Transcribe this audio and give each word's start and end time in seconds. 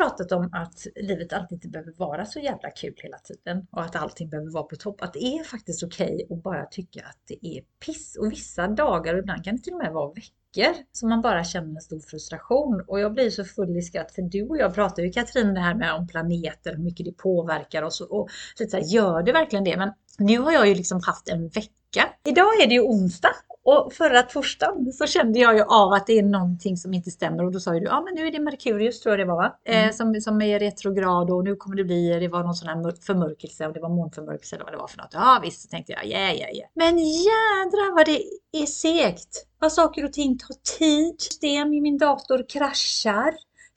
pratat 0.00 0.32
om 0.32 0.50
att 0.52 0.86
livet 0.96 1.32
alltid 1.32 1.56
inte 1.56 1.68
behöver 1.68 1.92
vara 1.92 2.24
så 2.24 2.38
jävla 2.38 2.70
kul 2.70 2.94
hela 2.96 3.18
tiden 3.18 3.66
och 3.70 3.82
att 3.82 3.96
allting 3.96 4.28
behöver 4.28 4.50
vara 4.50 4.62
på 4.62 4.76
topp. 4.76 5.02
Att 5.02 5.12
det 5.12 5.24
är 5.24 5.44
faktiskt 5.44 5.82
okej 5.82 6.26
att 6.30 6.42
bara 6.42 6.66
tycka 6.66 7.00
att 7.00 7.18
det 7.28 7.46
är 7.46 7.62
piss. 7.86 8.16
Och 8.16 8.32
vissa 8.32 8.68
dagar, 8.68 9.14
och 9.14 9.20
ibland 9.20 9.44
kan 9.44 9.56
det 9.56 9.62
till 9.62 9.72
och 9.72 9.78
med 9.78 9.92
vara 9.92 10.12
veckor, 10.12 10.74
som 10.92 11.08
man 11.08 11.20
bara 11.20 11.44
känner 11.44 11.74
en 11.74 11.80
stor 11.80 12.00
frustration. 12.00 12.84
Och 12.86 13.00
jag 13.00 13.12
blir 13.12 13.30
så 13.30 13.44
full 13.44 13.76
i 13.76 13.82
skratt 13.82 14.12
för 14.12 14.22
du 14.22 14.48
och 14.48 14.56
jag 14.56 14.74
pratar 14.74 15.02
ju 15.02 15.12
Katrin 15.12 15.54
det 15.54 15.60
här 15.60 15.74
med 15.74 15.94
om 15.94 16.08
planeter, 16.08 16.76
hur 16.76 16.84
mycket 16.84 17.06
det 17.06 17.12
påverkar 17.12 17.82
oss 17.82 18.00
och, 18.00 18.20
och 18.20 18.28
så 18.70 18.76
här, 18.76 18.84
gör 18.84 19.22
det 19.22 19.32
verkligen 19.32 19.64
det? 19.64 19.76
Men 19.76 19.92
nu 20.18 20.38
har 20.38 20.52
jag 20.52 20.68
ju 20.68 20.74
liksom 20.74 21.00
haft 21.06 21.28
en 21.28 21.48
vecka. 21.48 22.08
Idag 22.24 22.62
är 22.62 22.66
det 22.66 22.74
ju 22.74 22.80
onsdag 22.80 23.34
och 23.64 23.92
förra 23.92 24.22
torsdagen 24.22 24.92
så 24.92 25.06
kände 25.06 25.38
jag 25.38 25.56
ju 25.56 25.62
av 25.62 25.92
att 25.92 26.06
det 26.06 26.18
är 26.18 26.22
någonting 26.22 26.76
som 26.76 26.94
inte 26.94 27.10
stämmer 27.10 27.44
och 27.44 27.52
då 27.52 27.60
sa 27.60 27.74
ju 27.74 27.80
du, 27.80 27.86
ja 27.86 28.00
men 28.00 28.14
nu 28.14 28.26
är 28.26 28.32
det 28.32 28.40
Merkurius 28.40 29.00
tror 29.00 29.12
jag 29.12 29.28
det 29.28 29.32
var, 29.32 29.44
eh, 29.44 29.76
mm. 29.76 29.88
eh, 29.88 29.94
som, 29.94 30.20
som 30.20 30.42
är 30.42 30.58
retrograd 30.58 31.30
och 31.30 31.44
nu 31.44 31.56
kommer 31.56 31.76
det 31.76 31.84
bli, 31.84 32.18
det 32.20 32.28
var 32.28 32.42
någon 32.42 32.54
sån 32.54 32.68
här 32.68 33.04
förmörkelse 33.06 33.66
och 33.66 33.72
det 33.72 33.80
var 33.80 33.88
månförmörkelse 33.88 34.56
eller 34.56 34.64
vad 34.64 34.74
det 34.74 34.78
var 34.78 34.88
för 34.88 34.98
något. 34.98 35.10
Ja 35.12 35.40
visst, 35.42 35.62
så 35.62 35.68
tänkte 35.68 35.92
jag, 35.92 36.06
ja 36.06 36.32
ja 36.32 36.48
ja. 36.52 36.66
Men 36.74 36.98
jädra 36.98 37.94
vad 37.94 38.06
det 38.06 38.22
är 38.62 38.66
segt. 38.66 39.46
Vad 39.58 39.72
saker 39.72 40.04
och 40.04 40.12
ting 40.12 40.38
tar 40.38 40.78
tid. 40.78 41.20
System 41.20 41.72
i 41.74 41.80
min 41.80 41.98
dator 41.98 42.44
kraschar. 42.48 43.34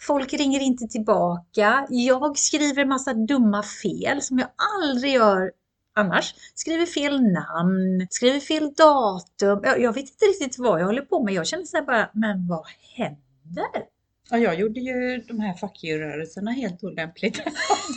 Folk 0.07 0.33
ringer 0.33 0.59
inte 0.59 0.87
tillbaka. 0.87 1.87
Jag 1.89 2.37
skriver 2.37 2.85
massa 2.85 3.13
dumma 3.13 3.63
fel 3.63 4.21
som 4.21 4.39
jag 4.39 4.47
aldrig 4.81 5.13
gör 5.13 5.51
annars. 5.93 6.35
Skriver 6.55 6.85
fel 6.85 7.21
namn, 7.21 8.07
skriver 8.09 8.39
fel 8.39 8.73
datum. 8.73 9.59
Jag, 9.63 9.81
jag 9.81 9.93
vet 9.93 10.09
inte 10.09 10.25
riktigt 10.25 10.59
vad 10.59 10.81
jag 10.81 10.85
håller 10.85 11.01
på 11.01 11.23
med. 11.23 11.33
Jag 11.33 11.47
känner 11.47 11.65
så 11.65 11.77
här 11.77 11.83
bara, 11.83 12.09
men 12.13 12.47
vad 12.47 12.65
händer? 12.97 13.93
Ja, 14.29 14.37
jag 14.37 14.55
gjorde 14.55 14.79
ju 14.79 15.17
de 15.17 15.39
här 15.39 15.53
fuck 15.53 15.83
rörelserna 15.83 16.51
helt 16.51 16.83
olämpligt. 16.83 17.37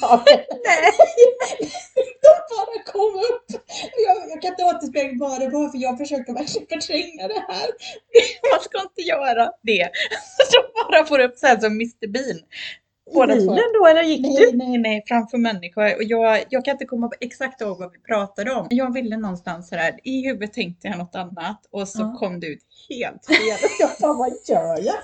Nej! 0.00 0.92
De 2.22 2.32
bara 2.50 2.82
kom 2.92 3.20
upp. 3.30 3.62
Jag, 4.06 4.30
jag 4.30 4.42
kan 4.42 4.50
inte 4.50 4.64
återspegla 4.64 5.28
vad 5.28 5.40
det 5.40 5.48
var 5.48 5.68
för 5.68 5.78
jag 5.78 5.98
försöker 5.98 6.32
verkligen 6.32 6.66
förtränga 6.66 7.28
det 7.28 7.44
här. 7.48 7.68
Man 8.52 8.60
ska 8.60 8.82
inte 8.82 9.02
göra 9.02 9.50
det. 9.62 9.90
Så 10.50 10.58
bara 10.74 11.04
får 11.04 11.18
upp 11.18 11.38
så 11.38 11.46
här 11.46 11.58
som 11.60 11.72
Mr 11.72 12.08
Bean. 12.08 12.40
Båda 13.14 13.34
I 13.34 13.38
bilen 13.38 13.72
då 13.80 13.86
eller 13.86 14.02
gick 14.02 14.22
nej, 14.22 14.36
du? 14.36 14.56
Nej, 14.56 14.78
nej, 14.78 15.04
framför 15.06 15.38
människor. 15.38 15.96
Och 15.96 16.02
jag, 16.02 16.44
jag 16.48 16.64
kan 16.64 16.72
inte 16.72 16.84
komma 16.84 17.10
exakt 17.20 17.60
ihåg 17.60 17.78
vad 17.78 17.92
vi 17.92 17.98
pratade 17.98 18.54
om. 18.54 18.66
Jag 18.70 18.92
ville 18.92 19.16
någonstans 19.16 19.68
sådär, 19.68 19.98
i 20.04 20.26
huvudet 20.26 20.52
tänkte 20.52 20.88
jag 20.88 20.98
något 20.98 21.14
annat 21.14 21.66
och 21.70 21.88
så 21.88 22.02
ja. 22.02 22.16
kom 22.18 22.40
det 22.40 22.46
ut 22.46 22.62
helt 22.88 23.26
fel. 23.36 23.70
jag 23.78 23.90
bara, 24.00 24.12
vad 24.12 24.32
gör 24.48 24.84
jag? 24.84 24.96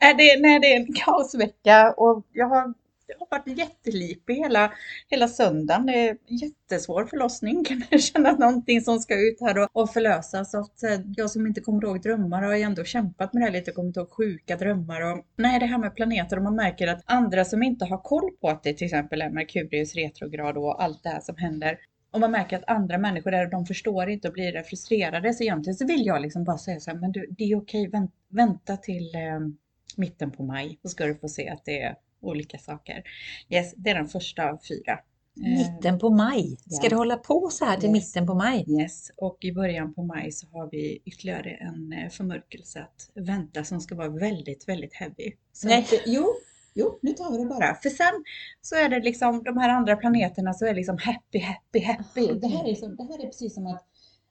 är 0.10 0.14
det, 0.14 0.40
nej, 0.40 0.60
det 0.60 0.72
är 0.72 0.76
en 0.76 0.92
kaosvecka 0.92 1.92
och 1.96 2.26
jag 2.32 2.46
har 2.46 2.74
det 3.06 3.14
har 3.18 3.26
varit 3.30 3.58
jättelipig 3.58 4.34
hela, 4.34 4.72
hela 5.08 5.28
söndagen. 5.28 5.86
Det 5.86 6.08
är 6.08 6.16
jättesvår 6.26 7.04
förlossning 7.04 7.64
kan 7.68 7.82
jag 7.90 8.02
känna. 8.02 8.32
Någonting 8.32 8.80
som 8.80 8.98
ska 8.98 9.14
ut 9.14 9.40
här 9.40 9.58
och, 9.58 9.68
och 9.72 9.90
förlösas. 9.90 10.50
Så 10.50 10.58
att 10.60 10.82
eh, 10.82 11.00
jag 11.16 11.30
som 11.30 11.46
inte 11.46 11.60
kommer 11.60 11.84
ihåg 11.84 12.02
drömmar 12.02 12.42
har 12.42 12.56
ju 12.56 12.62
ändå 12.62 12.84
kämpat 12.84 13.32
med 13.32 13.42
det 13.42 13.44
här 13.44 13.52
lite. 13.52 13.72
Kommit 13.72 13.96
ihåg 13.96 14.10
sjuka 14.10 14.56
drömmar 14.56 15.12
och 15.12 15.24
nej, 15.36 15.60
det 15.60 15.66
här 15.66 15.78
med 15.78 15.94
planeter 15.94 16.36
och 16.36 16.42
man 16.42 16.56
märker 16.56 16.88
att 16.88 17.02
andra 17.04 17.44
som 17.44 17.62
inte 17.62 17.84
har 17.84 17.98
koll 17.98 18.30
på 18.40 18.48
att 18.48 18.62
det 18.62 18.74
till 18.74 18.84
exempel 18.84 19.22
är 19.22 19.30
Merkurius 19.30 19.94
retrograd 19.94 20.56
och 20.56 20.82
allt 20.82 21.02
det 21.02 21.08
här 21.08 21.20
som 21.20 21.36
händer 21.36 21.78
och 22.14 22.20
man 22.20 22.30
märker 22.30 22.56
att 22.56 22.68
andra 22.70 22.98
människor 22.98 23.30
där, 23.30 23.46
de 23.46 23.66
förstår 23.66 24.08
inte 24.08 24.28
och 24.28 24.34
blir 24.34 24.62
frustrerade. 24.62 25.34
Så 25.34 25.42
egentligen 25.42 25.76
så 25.76 25.86
vill 25.86 26.06
jag 26.06 26.22
liksom 26.22 26.44
bara 26.44 26.58
säga 26.58 26.80
så 26.80 26.90
här, 26.90 26.98
men 26.98 27.12
du, 27.12 27.26
det 27.38 27.44
är 27.44 27.56
okej, 27.56 27.90
vänta 28.28 28.76
till 28.76 29.14
eh, 29.14 29.40
mitten 29.96 30.30
på 30.30 30.42
maj. 30.42 30.78
Så 30.82 30.88
ska 30.88 31.06
du 31.06 31.14
få 31.14 31.28
se 31.28 31.48
att 31.48 31.64
det 31.64 31.82
är 31.82 31.96
olika 32.24 32.58
saker. 32.58 33.02
Yes, 33.48 33.74
det 33.76 33.90
är 33.90 33.94
den 33.94 34.08
första 34.08 34.50
av 34.50 34.58
fyra. 34.68 34.98
Mitten 35.36 35.98
på 35.98 36.10
maj. 36.10 36.56
Ska 36.70 36.86
ja. 36.86 36.90
det 36.90 36.96
hålla 36.96 37.16
på 37.16 37.48
så 37.50 37.64
här 37.64 37.76
till 37.76 37.90
yes. 37.90 37.92
mitten 37.92 38.26
på 38.26 38.34
maj? 38.34 38.64
Yes, 38.80 39.10
och 39.16 39.38
i 39.40 39.52
början 39.52 39.94
på 39.94 40.02
maj 40.02 40.32
så 40.32 40.46
har 40.52 40.68
vi 40.70 41.02
ytterligare 41.04 41.50
en 41.50 41.92
eh, 41.92 42.10
förmörkelse 42.10 42.80
att 42.80 43.10
vänta 43.26 43.64
som 43.64 43.80
ska 43.80 43.94
vara 43.94 44.08
väldigt, 44.08 44.68
väldigt 44.68 44.94
heavy. 44.94 45.32
Så 45.52 45.68
Nej. 45.68 45.78
Att, 45.78 45.92
jo, 46.06 46.34
jo, 46.74 46.98
nu 47.02 47.12
tar 47.12 47.32
vi 47.32 47.38
det 47.38 47.46
bara. 47.46 47.74
För 47.74 47.90
sen 47.90 48.24
så 48.60 48.76
är 48.76 48.88
det 48.88 49.00
liksom 49.00 49.42
de 49.44 49.58
här 49.58 49.68
andra 49.68 49.96
planeterna 49.96 50.54
så 50.54 50.64
är 50.64 50.68
det 50.68 50.76
liksom 50.76 50.98
happy, 50.98 51.38
happy, 51.38 51.80
happy. 51.80 52.26
Det 52.40 52.48
här 52.48 52.68
är, 52.68 52.74
som, 52.74 52.96
det 52.96 53.02
här 53.02 53.22
är 53.22 53.26
precis 53.26 53.54
som 53.54 53.66
att 53.66 53.86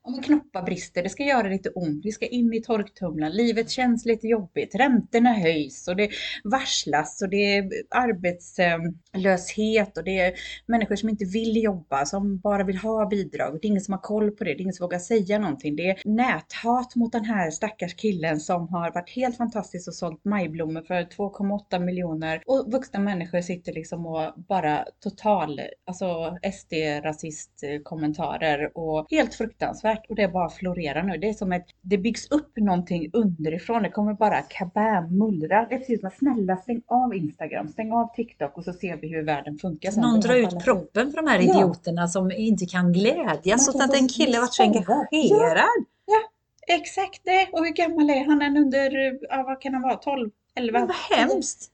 om 0.06 0.22
knoppar 0.22 0.64
brister, 0.64 1.03
det 1.03 1.09
ska 1.09 1.24
göra 1.24 1.47
lite 1.47 1.69
ont, 1.69 2.06
vi 2.06 2.12
ska 2.12 2.25
in 2.25 2.53
i 2.53 2.62
torktumlaren, 2.62 3.34
livet 3.34 3.69
känns 3.69 4.06
lite 4.06 4.28
jobbigt, 4.28 4.75
räntorna 4.75 5.34
höjs 5.34 5.88
och 5.88 5.96
det 5.96 6.09
varslas 6.44 7.22
och 7.22 7.30
det 7.30 7.58
är 7.58 7.69
arbetslöshet 7.90 9.97
och 9.97 10.03
det 10.03 10.19
är 10.19 10.34
människor 10.66 10.96
som 10.96 11.09
inte 11.09 11.25
vill 11.25 11.64
jobba, 11.64 12.06
som 12.06 12.38
bara 12.38 12.64
vill 12.64 12.78
ha 12.78 13.06
bidrag. 13.06 13.59
Det 13.62 13.68
är 13.68 13.69
ingen 13.69 13.81
som 13.81 13.94
har 13.94 14.02
koll 14.02 14.31
på 14.31 14.44
det, 14.44 14.53
det 14.53 14.58
är 14.58 14.62
ingen 14.62 14.74
som 14.74 14.84
vågar 14.84 15.00
säga 15.00 15.40
någonting. 15.40 15.75
Det 15.75 15.90
är 15.90 16.02
näthat 16.06 16.96
mot 16.96 17.12
den 17.12 17.25
här 17.25 17.52
stackars 17.52 17.96
killen 17.96 18.40
som 18.40 18.68
har 18.68 18.91
varit 18.91 19.09
helt 19.09 19.38
fantastisk 19.38 19.88
och 19.88 19.96
sålt 19.96 20.25
majblommor 20.25 20.81
för 20.81 21.02
2,8 21.02 21.80
miljoner. 21.80 22.44
Och 22.46 22.72
vuxna 22.72 23.00
människor 23.00 23.41
sitter 23.41 23.74
liksom 23.74 24.06
och 24.06 24.34
bara 24.47 24.85
total, 25.03 25.62
alltså 25.85 26.38
SD-rasist 26.44 27.64
kommentarer 27.84 28.78
och 28.78 29.08
helt 29.09 29.34
fruktansvärt 29.34 29.93
fruktansvärt 29.94 30.09
och 30.09 30.16
det 30.16 30.28
bara 30.28 30.50
florerar 30.50 31.04
nu. 31.04 31.18
Det 31.18 31.30
är 31.30 31.34
som 31.34 31.52
att 31.52 31.66
det 31.81 31.98
byggs 31.98 32.31
upp 32.31 32.58
någonting 32.58 33.09
underifrån. 33.14 33.84
Det 33.84 33.90
kommer 33.90 34.14
bara 34.14 34.42
kabam, 34.42 35.18
mullra. 35.18 35.66
Det 35.70 35.76
är 35.76 35.80
precis 35.80 36.00
som 36.00 36.08
att 36.08 36.18
snälla 36.18 36.58
stäng 36.58 36.81
av 36.88 37.16
Instagram, 37.16 37.68
stäng 37.68 37.92
av 37.92 38.16
TikTok 38.16 38.58
och 38.58 38.64
så 38.64 38.74
ser 38.74 38.98
vi 38.98 39.08
hur 39.08 39.24
världen 39.24 39.58
funkar. 39.58 39.92
Sen 39.92 40.02
Någon 40.02 40.20
drar 40.20 40.36
ut 40.36 40.64
proppen 40.64 41.12
för 41.12 41.18
de 41.22 41.28
här 41.28 41.40
idioterna 41.40 42.02
ja. 42.02 42.08
som 42.08 42.32
inte 42.32 42.66
kan 42.66 42.94
glädjas 42.94 43.70
åt 43.70 43.82
att 43.82 43.96
en 43.96 44.08
kille 44.08 44.40
varit 44.40 44.53
så 44.53 44.64
engagerad. 44.64 45.84
Ja. 46.06 46.20
ja, 46.68 46.76
exakt 46.76 47.22
det. 47.24 47.48
Och 47.52 47.66
hur 47.66 47.74
gammal 47.74 48.09
är 48.09 48.26
han? 48.26 48.42
Han 48.42 48.58
under, 48.58 48.92
ja, 49.30 49.44
vad 49.48 49.62
kan 49.62 49.74
han 49.74 49.82
vara, 49.82 49.96
12, 49.96 50.30
11? 50.56 50.80
Men 50.80 50.88
vad 50.88 51.18
hemskt! 51.18 51.72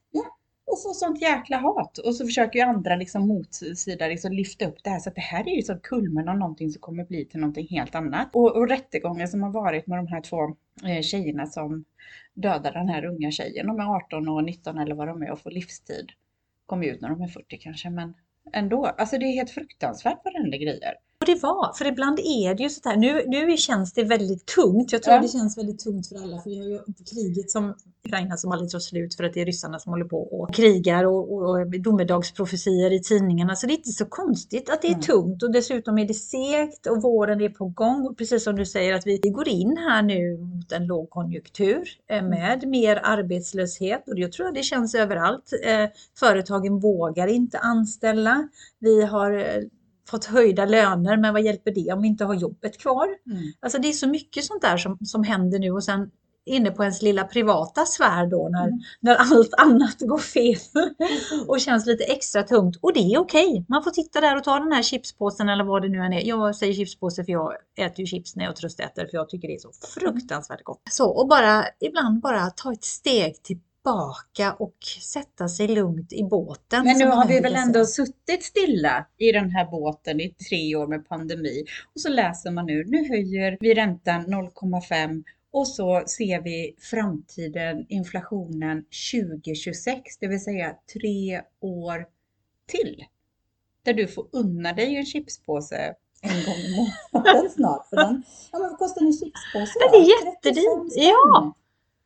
Och 0.70 0.82
få 0.82 0.94
sånt 0.94 1.22
jäkla 1.22 1.56
hat. 1.56 1.98
Och 1.98 2.14
så 2.14 2.26
försöker 2.26 2.58
ju 2.58 2.64
andra 2.64 2.96
liksom 2.96 3.28
motsida 3.28 4.06
liksom 4.06 4.32
lyfta 4.32 4.66
upp 4.66 4.84
det 4.84 4.90
här. 4.90 4.98
Så 4.98 5.08
att 5.08 5.14
det 5.14 5.20
här 5.20 5.48
är 5.48 5.56
ju 5.56 5.62
så 5.62 5.78
kulmen 5.78 6.28
av 6.28 6.38
någonting 6.38 6.70
som 6.70 6.80
kommer 6.80 7.04
bli 7.04 7.24
till 7.24 7.40
någonting 7.40 7.66
helt 7.70 7.94
annat. 7.94 8.28
Och, 8.32 8.56
och 8.56 8.68
rättegången 8.68 9.28
som 9.28 9.42
har 9.42 9.50
varit 9.50 9.86
med 9.86 9.98
de 9.98 10.06
här 10.06 10.20
två 10.20 10.56
eh, 10.88 11.02
tjejerna 11.02 11.46
som 11.46 11.84
dödar 12.34 12.72
den 12.72 12.88
här 12.88 13.04
unga 13.04 13.30
tjejen. 13.30 13.66
De 13.66 13.80
är 13.80 13.96
18 13.96 14.28
och 14.28 14.44
19 14.44 14.78
eller 14.78 14.94
vad 14.94 15.08
de 15.08 15.22
är 15.22 15.30
och 15.30 15.40
får 15.40 15.50
livstid. 15.50 16.12
Kommer 16.66 16.86
ut 16.86 17.00
när 17.00 17.08
de 17.08 17.22
är 17.22 17.28
40 17.28 17.58
kanske 17.58 17.90
men 17.90 18.14
ändå. 18.52 18.86
Alltså 18.86 19.18
det 19.18 19.24
är 19.24 19.32
helt 19.32 19.50
fruktansvärt 19.50 20.20
vad 20.24 20.34
det 20.34 20.38
händer 20.38 20.58
grejer. 20.58 20.94
Och 21.20 21.26
det 21.26 21.42
var, 21.42 21.72
för 21.72 21.86
ibland 21.86 22.18
är 22.18 22.54
det 22.54 22.62
ju 22.62 22.70
så 22.70 22.88
här, 22.88 22.96
nu, 22.96 23.24
nu 23.26 23.56
känns 23.56 23.92
det 23.92 24.04
väldigt 24.04 24.46
tungt. 24.46 24.92
Jag 24.92 25.02
tror 25.02 25.16
ja. 25.16 25.22
det 25.22 25.28
känns 25.28 25.58
väldigt 25.58 25.78
tungt 25.78 26.08
för 26.08 26.16
alla, 26.16 26.40
för 26.40 26.50
vi 26.50 26.58
har 26.58 26.66
ju 26.66 26.80
kriget 27.14 27.50
som 27.50 27.74
Ukraina 28.04 28.36
som 28.36 28.52
aldrig 28.52 28.70
tar 28.70 28.78
slut 28.78 29.14
för 29.14 29.24
att 29.24 29.32
det 29.32 29.40
är 29.40 29.46
ryssarna 29.46 29.78
som 29.78 29.92
håller 29.92 30.04
på 30.04 30.22
och 30.22 30.54
krigar 30.54 31.04
och, 31.04 31.32
och, 31.32 31.50
och 31.50 31.80
domedagsprofetier 31.80 32.92
i 32.92 33.02
tidningarna. 33.02 33.56
Så 33.56 33.66
det 33.66 33.72
är 33.72 33.76
inte 33.76 33.90
så 33.90 34.06
konstigt 34.06 34.70
att 34.70 34.82
det 34.82 34.88
är 34.88 34.92
mm. 34.92 35.02
tungt 35.02 35.42
och 35.42 35.52
dessutom 35.52 35.98
är 35.98 36.04
det 36.04 36.14
segt 36.14 36.86
och 36.86 37.02
våren 37.02 37.40
är 37.40 37.48
på 37.48 37.64
gång. 37.64 38.06
Och 38.06 38.18
precis 38.18 38.44
som 38.44 38.56
du 38.56 38.66
säger 38.66 38.94
att 38.94 39.06
vi 39.06 39.18
går 39.18 39.48
in 39.48 39.76
här 39.76 40.02
nu 40.02 40.38
mot 40.38 40.72
en 40.72 40.86
lågkonjunktur 40.86 41.88
eh, 42.10 42.18
mm. 42.18 42.30
med 42.30 42.68
mer 42.68 43.00
arbetslöshet 43.02 44.08
och 44.08 44.18
jag 44.18 44.32
tror 44.32 44.48
att 44.48 44.54
det 44.54 44.62
känns 44.62 44.94
överallt. 44.94 45.52
Eh, 45.64 45.88
företagen 46.18 46.80
vågar 46.80 47.26
inte 47.26 47.58
anställa. 47.58 48.48
Vi 48.78 49.02
har 49.02 49.38
eh, 49.38 49.62
fått 50.08 50.24
höjda 50.24 50.64
löner, 50.64 51.16
men 51.16 51.32
vad 51.32 51.42
hjälper 51.42 51.70
det 51.70 51.92
om 51.92 52.02
vi 52.02 52.08
inte 52.08 52.24
har 52.24 52.34
jobbet 52.34 52.78
kvar? 52.78 53.08
Mm. 53.26 53.42
Alltså 53.60 53.78
det 53.78 53.88
är 53.88 53.92
så 53.92 54.08
mycket 54.08 54.44
sånt 54.44 54.62
där 54.62 54.76
som, 54.76 54.98
som 55.04 55.24
händer 55.24 55.58
nu 55.58 55.70
och 55.70 55.84
sen 55.84 56.10
inne 56.46 56.70
på 56.70 56.82
ens 56.82 57.02
lilla 57.02 57.24
privata 57.24 57.86
sfär 57.86 58.26
då 58.26 58.48
när, 58.48 58.66
mm. 58.66 58.80
när 59.00 59.14
allt 59.14 59.54
annat 59.58 60.00
går 60.00 60.18
fel 60.18 60.84
och 61.46 61.60
känns 61.60 61.86
lite 61.86 62.04
extra 62.04 62.42
tungt. 62.42 62.76
Och 62.80 62.92
det 62.92 63.00
är 63.00 63.18
okej. 63.18 63.48
Okay. 63.48 63.64
Man 63.68 63.84
får 63.84 63.90
titta 63.90 64.20
där 64.20 64.36
och 64.36 64.44
ta 64.44 64.58
den 64.58 64.72
här 64.72 64.82
chipspåsen 64.82 65.48
eller 65.48 65.64
vad 65.64 65.82
det 65.82 65.88
nu 65.88 65.98
än 65.98 66.12
är. 66.12 66.20
Jag 66.20 66.56
säger 66.56 66.74
chipspåse 66.74 67.24
för 67.24 67.32
jag 67.32 67.52
äter 67.78 68.00
ju 68.00 68.06
chips 68.06 68.36
när 68.36 68.44
jag 68.44 68.56
tröstäter 68.56 69.06
för 69.06 69.16
jag 69.16 69.28
tycker 69.28 69.48
det 69.48 69.54
är 69.54 69.58
så 69.58 69.72
fruktansvärt 70.00 70.64
gott. 70.64 70.82
Så 70.90 71.10
och 71.10 71.28
bara 71.28 71.64
ibland 71.80 72.20
bara 72.20 72.50
ta 72.50 72.72
ett 72.72 72.84
steg 72.84 73.42
till 73.42 73.58
tillbaka 73.82 74.52
och 74.52 74.76
sätta 75.02 75.48
sig 75.48 75.68
lugnt 75.68 76.12
i 76.12 76.24
båten. 76.24 76.84
Men 76.84 76.98
nu 76.98 77.06
har 77.06 77.28
vi 77.28 77.40
väl 77.40 77.56
ändå 77.56 77.86
suttit 77.86 78.42
stilla 78.42 79.06
i 79.18 79.32
den 79.32 79.50
här 79.50 79.70
båten 79.70 80.20
i 80.20 80.34
tre 80.48 80.76
år 80.76 80.86
med 80.86 81.08
pandemi 81.08 81.64
och 81.94 82.00
så 82.00 82.08
läser 82.08 82.50
man 82.50 82.66
nu, 82.66 82.84
nu 82.86 83.08
höjer 83.08 83.56
vi 83.60 83.74
räntan 83.74 84.26
0,5 84.26 85.22
och 85.52 85.68
så 85.68 86.04
ser 86.06 86.40
vi 86.42 86.74
framtiden, 86.78 87.86
inflationen 87.88 88.84
2026, 89.12 90.18
det 90.20 90.28
vill 90.28 90.44
säga 90.44 90.76
tre 90.92 91.42
år 91.60 92.06
till. 92.66 93.04
Där 93.82 93.94
du 93.94 94.08
får 94.08 94.26
unna 94.32 94.72
dig 94.72 94.96
en 94.96 95.06
chipspåse 95.06 95.94
en 96.22 96.44
gång 96.44 96.54
i 96.54 96.90
månaden 97.12 97.50
snart. 97.56 97.88
För 97.88 97.96
den, 97.96 98.22
ja 98.52 98.58
men 98.58 98.68
vad 98.70 98.78
kostar 98.78 99.02
en 99.02 99.12
chipspåse? 99.12 99.78
Den 99.80 100.00
är 100.00 100.08
jättedyr. 100.08 101.04
Ja! 101.08 101.54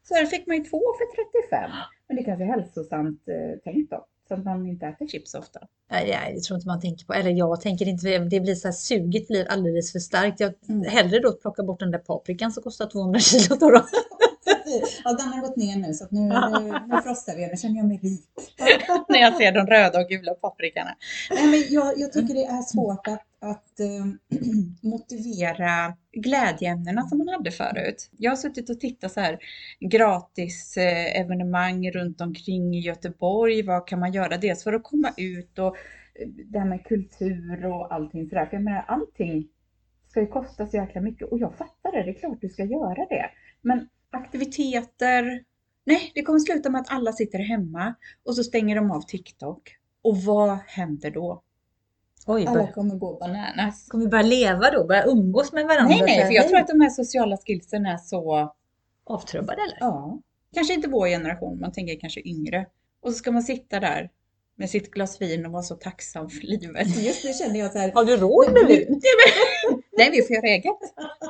Så 0.03 0.27
fick 0.27 0.47
man 0.47 0.57
ju 0.57 0.65
två 0.65 0.81
för 0.99 1.07
35. 1.49 1.71
Men 2.09 2.17
det 2.17 2.25
kanske 2.25 2.45
är 2.45 2.49
hälsosamt 2.49 3.29
eh, 3.29 3.59
tänkt 3.65 3.91
då. 3.91 4.07
Så 4.29 4.35
att 4.35 4.45
man 4.45 4.67
inte 4.67 4.87
äter 4.87 5.07
chips 5.07 5.31
så 5.31 5.39
ofta. 5.39 5.61
Nej, 5.91 6.09
nej, 6.09 6.35
det 6.35 6.41
tror 6.41 6.57
inte 6.57 6.69
man 6.69 6.81
tänker 6.81 7.07
på. 7.07 7.13
Eller 7.15 7.31
jag 7.31 7.61
tänker 7.61 7.89
inte, 7.89 8.19
det 8.19 8.41
blir 8.41 8.55
så 8.55 8.69
här, 8.69 8.73
suget 8.73 9.29
blir 9.29 9.49
alldeles 9.51 9.93
för 9.93 9.99
starkt. 9.99 10.41
Jag 10.41 10.53
Mm. 10.69 10.85
hellre 10.91 11.19
då 11.19 11.33
plocka 11.33 11.63
bort 11.63 11.81
den 11.81 11.91
där 11.91 11.99
paprikan 11.99 12.53
som 12.53 12.63
kostar 12.63 12.87
200 12.87 13.21
kilo 13.21 13.57
då. 13.57 13.71
då. 13.71 13.85
Ja, 15.05 15.13
den 15.13 15.29
har 15.29 15.41
gått 15.41 15.57
ner 15.57 15.77
nu 15.77 15.95
så 15.95 16.07
nu, 16.11 16.21
nu, 16.61 16.79
nu 16.89 17.03
frostar 17.03 17.37
vi. 17.37 17.47
Nu 17.47 17.57
känner 17.57 17.77
jag 17.77 17.87
mig 17.87 18.01
rik. 18.03 18.25
När 19.09 19.19
jag 19.21 19.37
ser 19.37 19.53
de 19.53 19.67
röda 19.67 20.01
och 20.01 20.09
gula 20.09 20.35
paprikorna. 20.35 20.97
Nej, 21.31 21.47
men 21.47 21.65
jag, 21.71 21.99
jag 21.99 22.13
tycker 22.13 22.35
det 22.35 22.45
är 22.45 22.63
svårt 22.63 23.07
att, 23.09 23.23
att 23.45 23.81
eh, 23.81 24.39
motivera 24.83 25.97
glädjeämnena 26.13 27.03
som 27.03 27.19
man 27.19 27.29
hade 27.29 27.51
förut. 27.51 28.11
Jag 28.19 28.31
har 28.31 28.37
suttit 28.37 28.71
och 28.71 28.81
tittat 28.81 29.13
så 29.13 29.21
här 29.21 29.39
gratis 29.81 30.77
eh, 30.77 31.21
evenemang 31.21 31.91
runt 31.91 32.21
omkring 32.21 32.75
i 32.75 32.81
Göteborg. 32.81 33.63
Vad 33.63 33.87
kan 33.87 34.01
man 34.01 34.13
göra? 34.13 34.37
Dels 34.37 34.65
för 34.65 34.73
att 34.73 34.83
komma 34.83 35.13
ut 35.17 35.59
och 35.59 35.77
eh, 36.15 36.29
det 36.29 36.59
här 36.59 36.67
med 36.67 36.85
kultur 36.85 37.67
och 37.67 37.95
allting 37.95 38.29
sådär. 38.29 38.47
För 38.47 38.57
jag 38.57 38.65
menar 38.65 38.85
allting 38.89 39.49
ska 40.09 40.21
ju 40.21 40.27
kosta 40.27 40.67
så 40.67 40.77
jäkla 40.77 41.01
mycket 41.01 41.29
och 41.29 41.39
jag 41.39 41.55
fattar 41.55 41.93
det. 41.93 42.03
Det 42.03 42.11
är 42.11 42.21
klart 42.21 42.41
du 42.41 42.49
ska 42.49 42.65
göra 42.65 43.07
det. 43.09 43.31
Men 43.63 43.89
aktiviteter. 44.11 45.45
Nej, 45.87 46.13
det 46.15 46.23
kommer 46.23 46.39
sluta 46.39 46.71
med 46.71 46.81
att 46.81 46.93
alla 46.93 47.13
sitter 47.13 47.39
hemma 47.39 47.95
och 48.25 48.35
så 48.37 48.45
stänger 48.45 48.77
de 48.77 48.91
av 48.91 49.01
TikTok. 49.01 49.77
Och 50.03 50.17
vad 50.17 50.59
händer 50.67 51.11
då? 51.11 51.43
Oj, 52.27 52.47
Alla 52.47 52.65
bör, 52.65 52.73
kommer 52.73 52.95
gå 52.95 53.19
bananas. 53.19 53.89
kommer 53.89 54.05
vi 54.05 54.11
börja 54.11 54.23
leva 54.23 54.71
då? 54.71 54.85
Börja 54.85 55.05
umgås 55.05 55.53
med 55.53 55.67
varandra? 55.67 55.89
Nej, 55.89 56.03
nej, 56.07 56.27
för 56.27 56.33
jag 56.33 56.49
tror 56.49 56.59
att 56.59 56.69
de 56.69 56.81
här 56.81 56.91
sociala 56.91 57.37
skillsen 57.37 57.87
är 57.87 57.97
så, 57.97 58.53
Avtrubbade 59.07 59.63
eller? 59.63 59.77
ja, 59.81 60.19
kanske 60.55 60.75
inte 60.75 60.89
vår 60.89 61.09
generation, 61.09 61.61
man 61.61 61.73
tänker 61.73 62.01
kanske 62.01 62.21
yngre. 62.29 62.67
Och 63.03 63.13
så 63.13 63.19
ska 63.19 63.33
man 63.33 63.43
sitta 63.43 63.81
där 63.81 64.11
med 64.57 64.71
sitt 64.71 64.91
glas 64.91 65.21
vin 65.21 65.47
och 65.47 65.53
vara 65.53 65.63
så 65.63 65.75
tacksam 65.75 66.31
för 66.31 66.47
livet. 66.47 66.97
Just 67.05 67.25
nu 67.25 67.33
känner 67.33 67.61
jag 67.61 67.73
så 67.73 67.79
här, 67.79 67.93
Har 67.93 68.05
du 68.05 68.17
råd 68.17 68.53
med 68.53 68.67
vin? 68.67 69.01
Nej, 69.99 70.11
vi 70.11 70.23
får 70.23 70.37
göra 70.37 70.47
eget. 70.47 70.79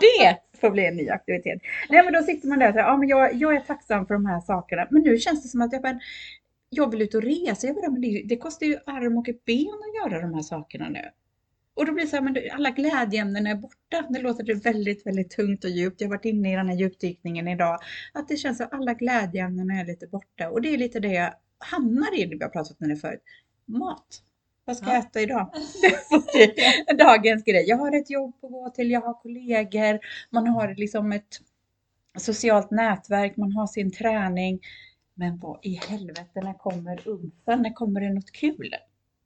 Det 0.01 0.59
får 0.61 0.71
bli 0.71 0.87
en 0.87 0.97
ny 0.97 1.09
aktivitet. 1.09 1.61
Nej, 1.89 2.05
men 2.05 2.13
då 2.13 2.23
sitter 2.23 2.49
man 2.49 2.59
där 2.59 2.69
och 2.69 2.75
säger, 2.75 2.87
ja, 2.87 2.97
men 2.97 3.09
jag, 3.09 3.35
jag 3.35 3.57
är 3.57 3.61
tacksam 3.61 4.07
för 4.07 4.15
de 4.15 4.27
här 4.27 4.41
sakerna. 4.41 4.87
Men 4.91 5.03
nu 5.03 5.19
känns 5.19 5.43
det 5.43 5.49
som 5.49 5.63
att 5.63 5.73
jag 5.73 5.83
bara, 5.83 6.01
jag 6.77 6.91
vill 6.91 7.03
ut 7.03 7.15
och 7.15 7.23
resa. 7.23 7.67
Jag 7.67 7.77
bara, 7.77 7.91
men 7.91 8.01
det, 8.01 8.23
det 8.29 8.37
kostar 8.37 8.67
ju 8.67 8.79
arm 8.87 9.19
och 9.19 9.29
ett 9.29 9.45
ben 9.45 9.67
att 9.69 10.11
göra 10.13 10.21
de 10.23 10.35
här 10.35 10.43
sakerna 10.43 10.89
nu. 10.89 11.11
Och 11.75 11.87
då 11.87 11.93
blir 11.93 12.05
det 12.05 12.11
så 12.11 12.17
här, 12.17 12.23
men 12.23 12.37
alla 12.53 12.71
glädjeämnen 12.71 13.47
är 13.47 13.55
borta. 13.55 14.07
Det 14.11 14.21
låter 14.21 14.45
det 14.45 14.55
väldigt, 14.55 15.07
väldigt 15.07 15.31
tungt 15.31 15.65
och 15.65 15.71
djupt. 15.71 16.01
Jag 16.01 16.09
har 16.09 16.11
varit 16.17 16.25
inne 16.25 16.53
i 16.53 16.57
den 16.57 16.69
här 16.69 16.77
djupdykningen 16.77 17.49
idag. 17.49 17.79
Att 18.13 18.29
det 18.29 18.37
känns 18.37 18.57
som 18.57 18.67
att 18.67 18.73
alla 18.75 18.95
glädjeämnen 18.95 19.71
är 19.71 19.85
lite 19.87 20.07
borta. 20.07 20.51
Och 20.51 20.63
det 20.63 20.75
är 20.75 20.79
lite 20.79 21.01
det 21.01 21.13
jag 21.13 21.35
hamnar 21.59 22.19
i, 22.21 22.25
det 22.25 22.37
vi 22.37 22.43
har 22.43 22.51
pratat 22.51 22.81
om 22.81 22.89
det 22.89 22.97
förut. 22.97 23.23
Mat. 23.67 24.23
Vad 24.65 24.77
ska 24.77 24.87
Ja. 24.87 24.93
jag 24.93 25.05
äta 25.05 25.21
idag? 25.21 25.51
Dagens 26.99 27.45
grej. 27.45 27.65
Jag 27.69 27.77
har 27.77 27.97
ett 27.97 28.11
jobb 28.11 28.35
att 28.43 28.51
gå 28.51 28.71
till, 28.71 28.91
jag 28.91 29.01
har 29.01 29.23
kollegor, 29.23 29.99
man 30.31 30.47
har 30.47 30.75
liksom 30.75 31.13
ett 31.13 31.41
socialt 32.19 32.71
nätverk, 32.71 33.37
man 33.37 33.53
har 33.53 33.67
sin 33.67 33.93
träning. 33.93 34.61
Men 35.15 35.39
vad 35.39 35.59
i 35.63 35.75
helvete, 35.89 36.41
när 36.43 36.59
kommer 36.59 37.09
umfen? 37.09 37.63
När 37.63 37.73
kommer 37.73 38.01
det 38.01 38.13
något 38.13 38.33
kul? 38.33 38.71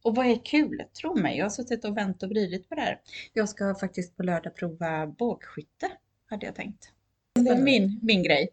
Och 0.02 0.14
vad 0.16 0.26
är 0.26 0.44
kul? 0.44 0.82
Tro 1.00 1.14
mig, 1.14 1.38
jag 1.38 1.44
har 1.44 1.50
suttit 1.50 1.84
och 1.84 1.96
vänt 1.96 2.22
och 2.22 2.28
vridit 2.28 2.68
på 2.68 2.74
det 2.74 2.80
här. 2.80 3.00
Jag 3.32 3.48
ska 3.48 3.74
faktiskt 3.74 4.16
på 4.16 4.22
lördag 4.22 4.54
prova 4.56 5.06
bågskytte, 5.06 5.90
hade 6.26 6.46
jag 6.46 6.54
tänkt. 6.54 6.88
Det 7.34 7.50
är 7.50 7.62
min, 7.62 8.00
min 8.02 8.22
grej. 8.22 8.48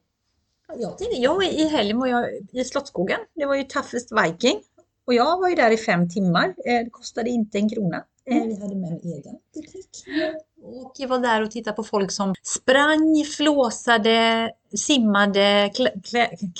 Jag, 0.68 0.98
tänkte, 0.98 1.18
jag 1.22 1.44
i 1.46 1.68
helgen 1.68 2.00
var 2.00 2.08
jag 2.08 2.30
i 2.52 2.64
Slottsskogen. 2.64 3.20
Det 3.34 3.46
var 3.46 3.56
ju 3.56 3.64
Toughest 3.64 4.10
Viking. 4.24 4.62
Och 5.06 5.14
jag 5.14 5.40
var 5.40 5.50
ju 5.50 5.56
där 5.56 5.72
i 5.72 5.78
fem 5.78 6.10
timmar. 6.10 6.48
Eh, 6.48 6.84
Det 6.84 6.90
kostade 6.92 7.30
inte 7.30 7.58
en 7.58 7.70
krona. 7.70 8.06
Eh, 8.26 8.44
Vi 8.44 8.62
hade 8.62 8.76
med 8.76 8.90
en 8.92 9.00
egen 9.00 9.40
teknik. 9.54 9.90
Och 10.68 10.94
jag 10.98 11.08
var 11.08 11.20
där 11.20 11.42
och 11.44 11.52
tittade 11.52 11.76
på 11.76 11.84
folk 11.84 12.12
som 12.12 12.36
sprang, 12.44 13.24
flåsade, 13.38 14.52
simmade, 14.78 15.72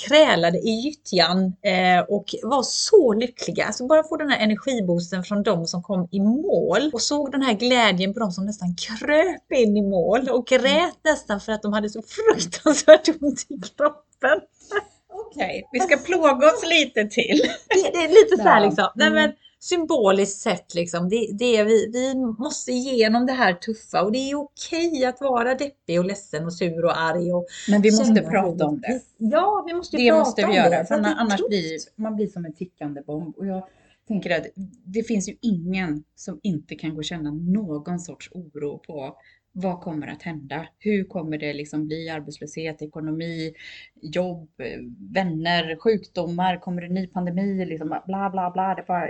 krälade 0.06 0.58
i 0.58 0.70
gyttjan 0.70 1.38
eh, 1.46 2.00
och 2.08 2.24
var 2.42 2.62
så 2.62 3.12
lyckliga. 3.12 3.64
Alltså 3.66 3.86
bara 3.86 4.02
få 4.02 4.16
den 4.16 4.28
här 4.30 4.38
energiboosten 4.40 5.24
från 5.24 5.42
de 5.42 5.66
som 5.66 5.82
kom 5.82 6.08
i 6.10 6.20
mål 6.20 6.90
och 6.92 7.02
såg 7.02 7.32
den 7.32 7.42
här 7.42 7.52
glädjen 7.54 8.14
på 8.14 8.20
de 8.20 8.30
som 8.32 8.46
nästan 8.46 8.74
kröp 8.74 9.52
in 9.52 9.76
i 9.76 9.82
mål 9.82 10.28
och 10.28 10.46
grät 10.46 10.98
nästan 11.04 11.40
för 11.40 11.52
att 11.52 11.62
de 11.62 11.72
hade 11.72 11.90
så 11.90 12.02
fruktansvärt 12.02 13.08
ont 13.08 13.46
i 13.48 13.60
kroppen. 13.76 14.40
Okej, 15.12 15.68
vi 15.72 15.80
ska 15.80 15.96
plåga 15.96 16.46
oss 16.46 16.64
lite 16.66 17.04
till. 17.04 17.40
Det, 17.68 17.90
det 17.92 18.04
är 18.04 18.08
lite 18.08 18.36
så 18.36 18.48
här 18.48 18.60
liksom, 18.60 18.88
nej 18.94 19.06
Mm. 19.06 19.22
men 19.22 19.32
symboliskt 19.60 20.40
sett 20.40 20.74
liksom, 20.74 21.08
det, 21.08 21.30
det 21.38 21.56
är 21.56 21.64
vi, 21.64 21.90
vi 21.92 22.14
måste 22.14 22.72
igenom 22.72 23.26
det 23.26 23.32
här 23.32 23.52
tuffa 23.52 24.02
och 24.02 24.12
det 24.12 24.30
är 24.30 24.34
okej 24.34 25.04
att 25.04 25.20
vara 25.20 25.54
deppig 25.54 25.98
och 25.98 26.04
ledsen 26.04 26.44
och 26.44 26.52
sur 26.52 26.84
och 26.84 27.00
arg 27.00 27.32
och 27.32 27.46
Men 27.68 27.82
vi 27.82 27.90
måste 27.90 28.22
prata 28.22 28.66
om 28.66 28.80
det. 28.80 29.00
Ja, 29.18 29.64
vi 29.66 29.74
måste 29.74 29.96
Det 29.96 30.08
prata 30.08 30.18
måste 30.18 30.44
om 30.44 30.50
vi 30.50 30.56
göra, 30.56 30.78
det, 30.78 30.84
för 30.84 30.94
annars 30.94 31.40
blir 31.48 31.78
man 31.96 32.16
blir 32.16 32.26
som 32.26 32.44
en 32.44 32.54
tickande 32.54 33.02
bomb. 33.06 33.36
Och 33.36 33.46
jag 33.46 33.68
tänker 34.08 34.38
att 34.38 34.46
det 34.84 35.02
finns 35.02 35.28
ju 35.28 35.36
ingen 35.42 36.04
som 36.14 36.40
inte 36.42 36.74
kan 36.74 36.90
gå 36.90 36.96
och 36.96 37.04
känna 37.04 37.30
någon 37.30 38.00
sorts 38.00 38.30
oro 38.32 38.78
på 38.78 39.16
vad 39.52 39.80
kommer 39.80 40.06
att 40.06 40.22
hända? 40.22 40.66
Hur 40.78 41.04
kommer 41.04 41.38
det 41.38 41.52
liksom 41.52 41.86
bli 41.86 42.08
arbetslöshet, 42.08 42.82
ekonomi, 42.82 43.54
jobb, 44.02 44.48
eh, 44.58 44.80
vänner, 45.14 45.76
sjukdomar? 45.76 46.60
Kommer 46.60 46.82
det 46.82 46.88
ny 46.88 47.06
pandemi? 47.06 47.64
Liksom 47.64 47.88
bla 47.88 48.30
bla 48.30 48.50
bla. 48.50 48.74
Det 48.74 48.84
bara 48.86 49.08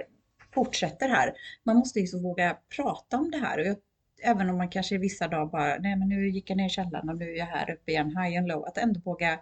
fortsätter 0.56 1.08
här. 1.08 1.32
Man 1.64 1.76
måste 1.76 2.00
ju 2.00 2.06
så 2.06 2.22
våga 2.22 2.56
prata 2.76 3.16
om 3.16 3.30
det 3.30 3.38
här. 3.38 3.58
Och 3.58 3.66
jag, 3.66 3.76
även 4.22 4.50
om 4.50 4.56
man 4.58 4.68
kanske 4.68 4.94
i 4.94 4.98
vissa 4.98 5.28
dagar 5.28 5.46
bara, 5.46 5.78
nej 5.78 5.96
men 5.96 6.08
nu 6.08 6.28
gick 6.28 6.50
jag 6.50 6.56
ner 6.56 6.66
i 6.66 6.70
källaren 6.70 7.08
och 7.08 7.16
nu 7.16 7.32
är 7.32 7.38
jag 7.38 7.46
här 7.46 7.70
uppe 7.70 7.90
igen, 7.92 8.16
high 8.16 8.38
and 8.38 8.48
low. 8.48 8.64
Att 8.64 8.78
ändå 8.78 9.00
våga 9.04 9.38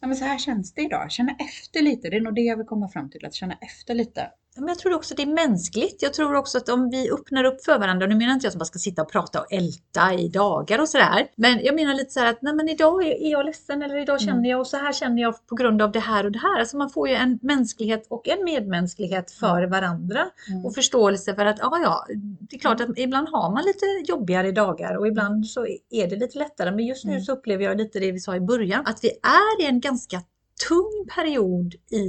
Ja, 0.00 0.06
men 0.06 0.16
så 0.16 0.24
här 0.24 0.38
känns 0.38 0.74
det 0.74 0.82
idag. 0.82 1.10
Känna 1.10 1.36
efter 1.38 1.82
lite. 1.82 2.10
Det 2.10 2.16
är 2.16 2.20
nog 2.20 2.34
det 2.34 2.40
jag 2.40 2.56
vill 2.56 2.66
komma 2.66 2.88
fram 2.88 3.10
till. 3.10 3.26
Att 3.26 3.34
känna 3.34 3.58
efter 3.60 3.94
lite. 3.94 4.30
Men 4.56 4.68
jag 4.68 4.78
tror 4.78 4.94
också 4.94 5.14
att 5.14 5.16
det 5.16 5.22
är 5.22 5.48
mänskligt. 5.48 6.02
Jag 6.02 6.14
tror 6.14 6.34
också 6.34 6.58
att 6.58 6.68
om 6.68 6.90
vi 6.90 7.10
öppnar 7.10 7.44
upp 7.44 7.64
för 7.64 7.78
varandra, 7.78 8.06
nu 8.06 8.14
menar 8.14 8.32
inte 8.34 8.46
jag 8.46 8.50
att 8.50 8.56
man 8.56 8.66
ska 8.66 8.78
sitta 8.78 9.02
och 9.02 9.12
prata 9.12 9.40
och 9.40 9.52
älta 9.52 10.14
i 10.14 10.28
dagar 10.28 10.78
och 10.80 10.88
sådär. 10.88 11.26
Men 11.36 11.64
jag 11.64 11.74
menar 11.74 11.94
lite 11.94 12.10
så 12.10 12.20
här 12.20 12.30
att 12.30 12.42
nej 12.42 12.54
men 12.54 12.68
idag 12.68 13.02
är 13.06 13.30
jag 13.30 13.46
ledsen 13.46 13.82
eller 13.82 13.96
idag 14.02 14.20
känner 14.20 14.32
Mm. 14.32 14.44
jag 14.50 14.60
och 14.60 14.66
så 14.66 14.76
här 14.76 14.92
känner 14.92 15.22
jag 15.22 15.46
på 15.46 15.54
grund 15.54 15.82
av 15.82 15.92
det 15.92 16.00
här 16.00 16.24
och 16.26 16.32
det 16.32 16.38
här. 16.38 16.60
Alltså 16.60 16.76
man 16.76 16.90
får 16.90 17.08
ju 17.08 17.14
en 17.14 17.38
mänsklighet 17.42 18.06
och 18.10 18.28
en 18.28 18.44
medmänsklighet 18.44 19.30
för 19.30 19.62
varandra 19.66 20.30
Mm. 20.50 20.64
och 20.66 20.74
förståelse 20.74 21.34
för 21.34 21.46
att 21.46 21.58
ja, 21.58 21.78
ja, 21.82 22.06
det 22.40 22.56
är 22.56 22.60
klart 22.60 22.80
att 22.80 22.98
ibland 22.98 23.28
har 23.28 23.50
man 23.50 23.64
lite 23.64 24.12
jobbigare 24.12 24.52
dagar 24.52 24.96
och 24.98 25.06
ibland 25.08 25.46
så 25.46 25.66
är 25.90 26.06
det 26.10 26.16
lite 26.16 26.38
lättare. 26.38 26.70
Men 26.70 26.86
just 26.86 27.04
nu 27.04 27.12
Mm. 27.12 27.24
så 27.24 27.32
upplever 27.32 27.64
jag 27.64 27.76
lite 27.78 27.98
det 28.00 28.12
vi 28.12 28.18
sa 28.20 28.36
i 28.36 28.40
början, 28.40 28.86
att 28.86 29.04
vi 29.04 29.08
är 29.08 29.62
i 29.62 29.66
en 29.66 29.80
ganska 29.80 30.22
tung 30.68 31.06
period 31.14 31.74
i 31.90 32.06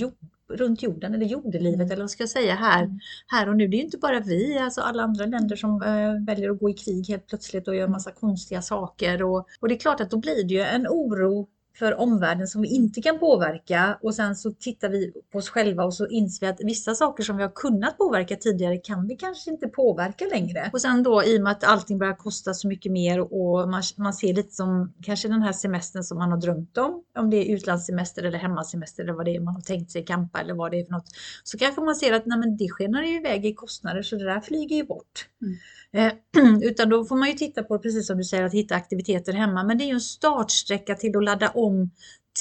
jord, 0.00 0.12
runt 0.48 0.82
jorden 0.82 1.14
eller 1.14 1.26
jordelivet 1.26 1.74
Mm. 1.80 1.90
eller 1.90 2.02
vad 2.02 2.10
ska 2.10 2.22
jag 2.22 2.30
säga 2.30 2.54
här, 2.54 2.84
Mm. 2.84 2.98
här 3.26 3.48
och 3.48 3.56
nu. 3.56 3.68
Det 3.68 3.76
är 3.76 3.78
ju 3.78 3.84
inte 3.84 3.98
bara 3.98 4.20
vi, 4.20 4.58
alltså 4.58 4.80
alla 4.80 5.02
andra 5.02 5.26
länder 5.26 5.56
som 5.56 5.82
eh, 5.82 6.26
väljer 6.26 6.50
att 6.50 6.58
gå 6.60 6.70
i 6.70 6.74
krig 6.74 7.08
helt 7.08 7.26
plötsligt 7.26 7.68
och 7.68 7.74
gör 7.76 7.88
massa 7.88 8.10
konstiga 8.12 8.62
saker 8.62 9.22
och, 9.22 9.46
och 9.60 9.68
det 9.68 9.74
är 9.74 9.78
klart 9.78 10.00
att 10.00 10.10
då 10.10 10.16
blir 10.16 10.44
det 10.44 10.54
ju 10.54 10.60
en 10.60 10.86
oro 10.88 11.48
för 11.74 12.00
omvärlden 12.00 12.46
som 12.46 12.62
vi 12.62 12.68
inte 12.68 13.02
kan 13.02 13.18
påverka 13.18 13.98
och 14.02 14.14
sen 14.14 14.36
så 14.36 14.50
tittar 14.50 14.88
vi 14.88 15.12
på 15.32 15.38
oss 15.38 15.48
själva 15.48 15.84
och 15.84 15.94
så 15.94 16.06
inser 16.06 16.46
vi 16.46 16.52
att 16.52 16.60
vissa 16.60 16.94
saker 16.94 17.22
som 17.24 17.36
vi 17.36 17.42
har 17.42 17.50
kunnat 17.54 17.98
påverka 17.98 18.36
tidigare 18.36 18.76
kan 18.76 19.06
vi 19.06 19.16
kanske 19.16 19.50
inte 19.50 19.68
påverka 19.68 20.24
längre. 20.26 20.70
Och 20.72 20.80
sen 20.80 21.02
då 21.02 21.24
i 21.24 21.38
och 21.38 21.42
med 21.42 21.52
att 21.52 21.64
allting 21.64 21.98
börjar 21.98 22.14
kosta 22.14 22.54
så 22.54 22.68
mycket 22.68 22.92
mer 22.92 23.20
och 23.20 23.68
man, 23.68 23.82
man 23.96 24.14
ser 24.14 24.34
lite 24.34 24.54
som 24.54 24.94
kanske 25.02 25.28
den 25.28 25.42
här 25.42 25.52
semestern 25.52 26.02
som 26.02 26.18
man 26.18 26.30
har 26.30 26.38
drömt 26.38 26.78
om, 26.78 27.02
om 27.18 27.30
det 27.30 27.36
är 27.36 27.54
utlandssemester 27.54 28.22
eller 28.22 28.38
hemmasemester 28.38 29.02
eller 29.02 29.12
vad 29.12 29.24
det 29.24 29.36
är 29.36 29.40
man 29.40 29.54
har 29.54 29.62
tänkt 29.62 29.90
sig 29.90 30.04
campa 30.04 30.40
eller 30.40 30.54
vad 30.54 30.70
det 30.70 30.80
är 30.80 30.84
för 30.84 30.92
något, 30.92 31.08
så 31.44 31.58
kanske 31.58 31.80
man 31.80 31.96
ser 31.96 32.12
att 32.12 32.26
nej, 32.26 32.38
men 32.38 32.56
det 32.56 32.68
skenar 32.70 33.02
ju 33.02 33.16
iväg 33.16 33.46
i 33.46 33.54
kostnader 33.54 34.02
så 34.02 34.16
det 34.16 34.24
där 34.24 34.40
flyger 34.40 34.76
ju 34.76 34.84
bort. 34.84 35.28
Mm. 35.42 35.56
Eh, 35.92 36.12
utan 36.62 36.88
då 36.88 37.04
får 37.04 37.16
man 37.16 37.28
ju 37.28 37.34
titta 37.34 37.62
på, 37.62 37.78
precis 37.78 38.06
som 38.06 38.18
du 38.18 38.24
säger, 38.24 38.44
att 38.44 38.54
hitta 38.54 38.74
aktiviteter 38.74 39.32
hemma. 39.32 39.64
Men 39.64 39.78
det 39.78 39.84
är 39.84 39.86
ju 39.86 39.94
en 39.94 40.00
startsträcka 40.00 40.94
till 40.94 41.16
att 41.16 41.24
ladda 41.24 41.48
om 41.48 41.90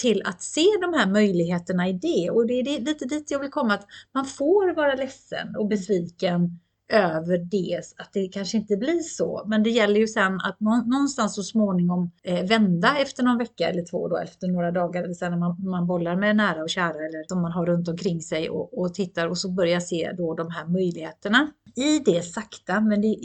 till 0.02 0.22
att 0.26 0.42
se 0.42 0.66
de 0.82 0.94
här 0.94 1.08
möjligheterna 1.08 1.90
i 1.90 1.94
det. 1.94 2.30
Och 2.30 2.48
det 2.48 2.54
är 2.54 2.80
lite 2.80 3.06
dit 3.06 3.32
jag 3.32 3.40
vill 3.40 3.52
komma, 3.52 3.74
att 3.74 3.88
man 4.14 4.26
får 4.26 4.76
vara 4.76 4.96
ledsen 4.96 5.56
och 5.56 5.68
besviken 5.68 6.60
över 6.92 7.38
det, 7.38 7.82
att 7.98 8.14
det 8.14 8.28
kanske 8.28 8.58
inte 8.58 8.78
blir 8.78 9.00
så. 9.00 9.44
Men 9.48 9.64
det 9.64 9.70
gäller 9.70 10.00
ju 10.00 10.08
sen 10.08 10.40
att 10.42 10.60
någonstans 10.60 11.36
så 11.36 11.44
småningom 11.44 12.12
eh, 12.24 12.46
vända 12.46 12.98
efter 12.98 13.24
någon 13.24 13.38
vecka 13.38 13.70
eller 13.70 13.86
två 13.86 14.08
då, 14.08 14.18
efter 14.18 14.48
några 14.48 14.72
dagar, 14.72 15.04
eller 15.04 15.14
sen 15.14 15.32
när 15.32 15.40
man, 15.40 15.70
man 15.70 15.88
bollar 15.88 16.16
med 16.16 16.36
nära 16.36 16.62
och 16.62 16.70
kära 16.70 17.06
eller 17.06 17.28
som 17.28 17.42
man 17.42 17.52
har 17.52 17.66
runt 17.66 17.88
omkring 17.88 18.22
sig 18.22 18.50
och, 18.50 18.80
och 18.80 18.94
tittar 18.94 19.28
och 19.28 19.38
så 19.38 19.52
börjar 19.52 19.80
se 19.80 20.12
då 20.18 20.36
de 20.36 20.52
här 20.52 20.66
möjligheterna 20.66 21.52
i 21.76 22.00
det 22.00 22.22
sakta, 22.22 22.82
men 22.82 23.02
det, 23.02 23.18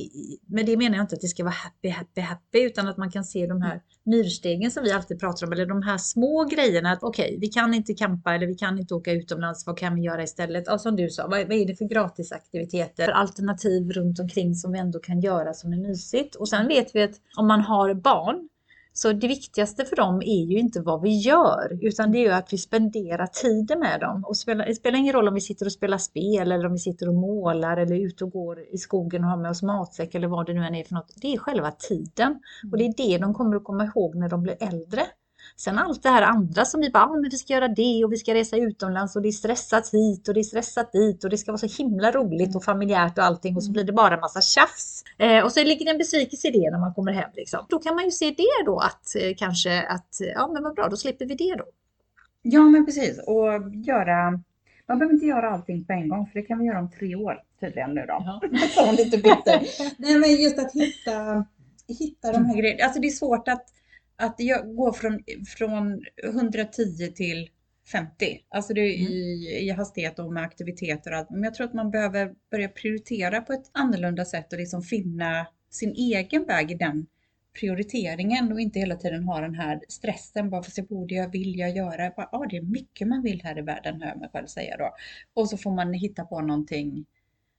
med 0.46 0.66
det 0.66 0.76
menar 0.76 0.96
jag 0.96 1.04
inte 1.04 1.14
att 1.14 1.20
det 1.20 1.28
ska 1.28 1.44
vara 1.44 1.54
happy, 1.54 1.88
happy, 1.88 2.20
happy, 2.20 2.62
utan 2.62 2.88
att 2.88 2.96
man 2.96 3.10
kan 3.10 3.24
se 3.24 3.46
de 3.46 3.62
här 3.62 3.82
myrstegen 4.04 4.70
som 4.70 4.82
vi 4.82 4.92
alltid 4.92 5.20
pratar 5.20 5.46
om, 5.46 5.52
eller 5.52 5.66
de 5.66 5.82
här 5.82 5.98
små 5.98 6.44
grejerna. 6.44 6.90
att 6.90 7.02
Okej, 7.02 7.26
okay, 7.26 7.38
vi 7.38 7.46
kan 7.46 7.74
inte 7.74 7.94
campa 7.94 8.34
eller 8.34 8.46
vi 8.46 8.54
kan 8.54 8.78
inte 8.78 8.94
åka 8.94 9.12
utomlands, 9.12 9.66
vad 9.66 9.78
kan 9.78 9.94
vi 9.94 10.00
göra 10.00 10.22
istället? 10.22 10.64
Ja, 10.66 10.78
som 10.78 10.96
du 10.96 11.10
sa, 11.10 11.22
vad, 11.22 11.40
vad 11.40 11.52
är 11.52 11.66
det 11.66 11.76
för 11.76 11.84
gratisaktiviteter, 11.84 13.08
alternativ 13.08 13.90
runt 13.90 14.20
omkring 14.20 14.54
som 14.54 14.72
vi 14.72 14.78
ändå 14.78 14.98
kan 14.98 15.20
göra 15.20 15.54
som 15.54 15.72
är 15.72 15.76
mysigt? 15.76 16.34
Och 16.34 16.48
sen 16.48 16.68
vet 16.68 16.94
vi 16.94 17.02
att 17.02 17.14
om 17.36 17.46
man 17.46 17.60
har 17.60 17.94
barn 17.94 18.48
så 18.98 19.12
det 19.12 19.28
viktigaste 19.28 19.84
för 19.84 19.96
dem 19.96 20.22
är 20.22 20.44
ju 20.44 20.58
inte 20.58 20.80
vad 20.80 21.02
vi 21.02 21.18
gör, 21.18 21.78
utan 21.80 22.12
det 22.12 22.18
är 22.18 22.22
ju 22.22 22.32
att 22.32 22.52
vi 22.52 22.58
spenderar 22.58 23.26
tiden 23.26 23.78
med 23.78 24.00
dem. 24.00 24.24
Och 24.24 24.34
det 24.46 24.74
spelar 24.74 24.98
ingen 24.98 25.12
roll 25.12 25.28
om 25.28 25.34
vi 25.34 25.40
sitter 25.40 25.66
och 25.66 25.72
spelar 25.72 25.98
spel 25.98 26.52
eller 26.52 26.66
om 26.66 26.72
vi 26.72 26.78
sitter 26.78 27.08
och 27.08 27.14
målar 27.14 27.76
eller 27.76 27.96
ute 27.96 28.24
och 28.24 28.30
går 28.30 28.60
i 28.72 28.78
skogen 28.78 29.24
och 29.24 29.30
har 29.30 29.36
med 29.36 29.50
oss 29.50 29.62
matsäck 29.62 30.14
eller 30.14 30.28
vad 30.28 30.46
det 30.46 30.54
nu 30.54 30.64
än 30.64 30.74
är 30.74 30.84
för 30.84 30.94
något. 30.94 31.12
Det 31.22 31.34
är 31.34 31.38
själva 31.38 31.70
tiden. 31.70 32.40
Och 32.72 32.78
det 32.78 32.84
är 32.84 32.94
det 32.96 33.18
de 33.18 33.34
kommer 33.34 33.56
att 33.56 33.64
komma 33.64 33.84
ihåg 33.84 34.14
när 34.14 34.28
de 34.28 34.42
blir 34.42 34.56
äldre. 34.60 35.02
Sen 35.58 35.78
allt 35.78 36.02
det 36.02 36.08
här 36.08 36.22
andra 36.22 36.64
som 36.64 36.80
vi 36.80 36.90
bara, 36.90 37.04
ah, 37.04 37.12
men 37.12 37.30
vi 37.30 37.36
ska 37.36 37.52
göra 37.52 37.68
det 37.68 38.04
och 38.04 38.12
vi 38.12 38.16
ska 38.16 38.34
resa 38.34 38.56
utomlands 38.56 39.16
och 39.16 39.22
det 39.22 39.28
är 39.28 39.32
stressat 39.32 39.90
hit 39.92 40.28
och 40.28 40.34
det 40.34 40.40
är 40.40 40.42
stressat 40.42 40.92
dit 40.92 41.25
och 41.25 41.30
det 41.30 41.38
ska 41.38 41.52
vara 41.52 41.68
så 41.68 41.82
himla 41.82 42.12
roligt 42.12 42.56
och 42.56 42.64
familjärt 42.64 43.18
och 43.18 43.25
allting 43.25 43.56
och 43.56 43.64
så 43.64 43.72
blir 43.72 43.84
det 43.84 43.92
bara 43.92 44.20
massa 44.20 44.40
tjafs. 44.40 45.04
Eh, 45.18 45.44
och 45.44 45.52
så 45.52 45.64
ligger 45.64 45.84
det 45.84 45.90
en 45.90 45.98
besvikelse 45.98 46.48
i 46.48 46.50
det 46.50 46.70
när 46.70 46.78
man 46.78 46.94
kommer 46.94 47.12
hem 47.12 47.30
liksom. 47.34 47.66
Då 47.68 47.78
kan 47.78 47.94
man 47.94 48.04
ju 48.04 48.10
se 48.10 48.30
det 48.30 48.64
då 48.66 48.78
att 48.78 49.16
eh, 49.16 49.34
kanske 49.36 49.82
att, 49.82 50.20
ja 50.34 50.50
men 50.52 50.62
vad 50.62 50.75
bra, 50.75 50.88
då 50.88 50.96
slipper 50.96 51.26
vi 51.26 51.34
det 51.34 51.54
då. 51.58 51.64
Ja 52.42 52.62
men 52.62 52.86
precis 52.86 53.20
och 53.26 53.75
göra 53.75 54.40
man 54.88 54.98
behöver 54.98 55.14
inte 55.14 55.26
göra 55.26 55.50
allting 55.50 55.84
på 55.84 55.92
en 55.92 56.08
gång 56.08 56.26
för 56.26 56.40
det 56.40 56.46
kan 56.46 56.58
vi 56.58 56.64
göra 56.64 56.78
om 56.78 56.90
tre 56.90 57.14
år 57.14 57.42
tydligen 57.60 57.94
nu 57.94 58.04
då. 58.08 58.40
Ja. 58.76 58.92
lite 58.92 59.16
bitter. 59.16 59.66
Nej 59.98 60.18
men 60.18 60.30
just 60.30 60.58
att 60.58 60.72
hitta, 60.72 61.46
hitta 61.98 62.32
de 62.32 62.44
här 62.44 62.56
grejerna. 62.56 62.84
Alltså 62.84 63.00
det 63.00 63.06
är 63.06 63.10
svårt 63.10 63.48
att 63.48 63.66
att 64.16 64.35
jag 64.38 64.76
går 64.76 64.92
från, 64.92 65.25
från 65.56 66.04
110 66.25 67.12
till 67.14 67.50
50, 67.92 68.44
alltså 68.49 68.75
det 68.75 68.80
är 68.80 68.99
mm. 68.99 69.12
i, 69.12 69.58
i 69.61 69.70
hastighet 69.70 70.18
och 70.18 70.32
med 70.32 70.42
aktiviteter 70.42 71.12
och 71.12 71.18
allt. 71.18 71.30
Men 71.30 71.42
jag 71.42 71.54
tror 71.54 71.66
att 71.66 71.75
man 71.75 71.90
behöver 71.90 72.35
börja 72.50 72.68
prioritera 72.68 73.40
på 73.40 73.52
ett 73.52 73.70
annorlunda 73.73 74.25
sätt 74.25 74.52
och 74.52 74.58
liksom 74.58 74.82
finna 74.82 75.46
sin 75.70 75.92
egen 75.92 76.44
väg 76.44 76.70
i 76.70 76.75
den 76.75 77.06
prioriteringen 77.61 78.52
och 78.52 78.61
inte 78.61 78.78
hela 78.78 78.96
tiden 78.96 79.25
ha 79.25 79.40
den 79.40 79.54
här 79.54 79.80
stressen. 79.88 80.50
Bara 80.50 80.62
fast 80.62 80.78
jag 80.78 80.87
borde, 80.87 81.14
jag 81.14 81.28
vill, 81.28 81.58
jag 81.58 81.76
göra. 81.76 82.12
Bara, 82.16 82.28
ah, 82.32 82.46
det 82.50 82.56
är 82.56 82.62
mycket 82.62 83.08
man 83.08 83.23
vill 83.23 83.42
här 83.42 83.58
i 83.58 83.62
världen, 83.62 84.02
hör 84.02 84.08
jag 84.08 84.18
mig 84.18 84.28
själv 84.32 84.46
säga 84.46 84.76
då. 84.76 84.94
Och 85.35 85.49
så 85.49 85.56
får 85.56 85.70
man 85.70 85.92
hitta 85.92 86.25
på 86.25 86.40
någonting, 86.40 87.06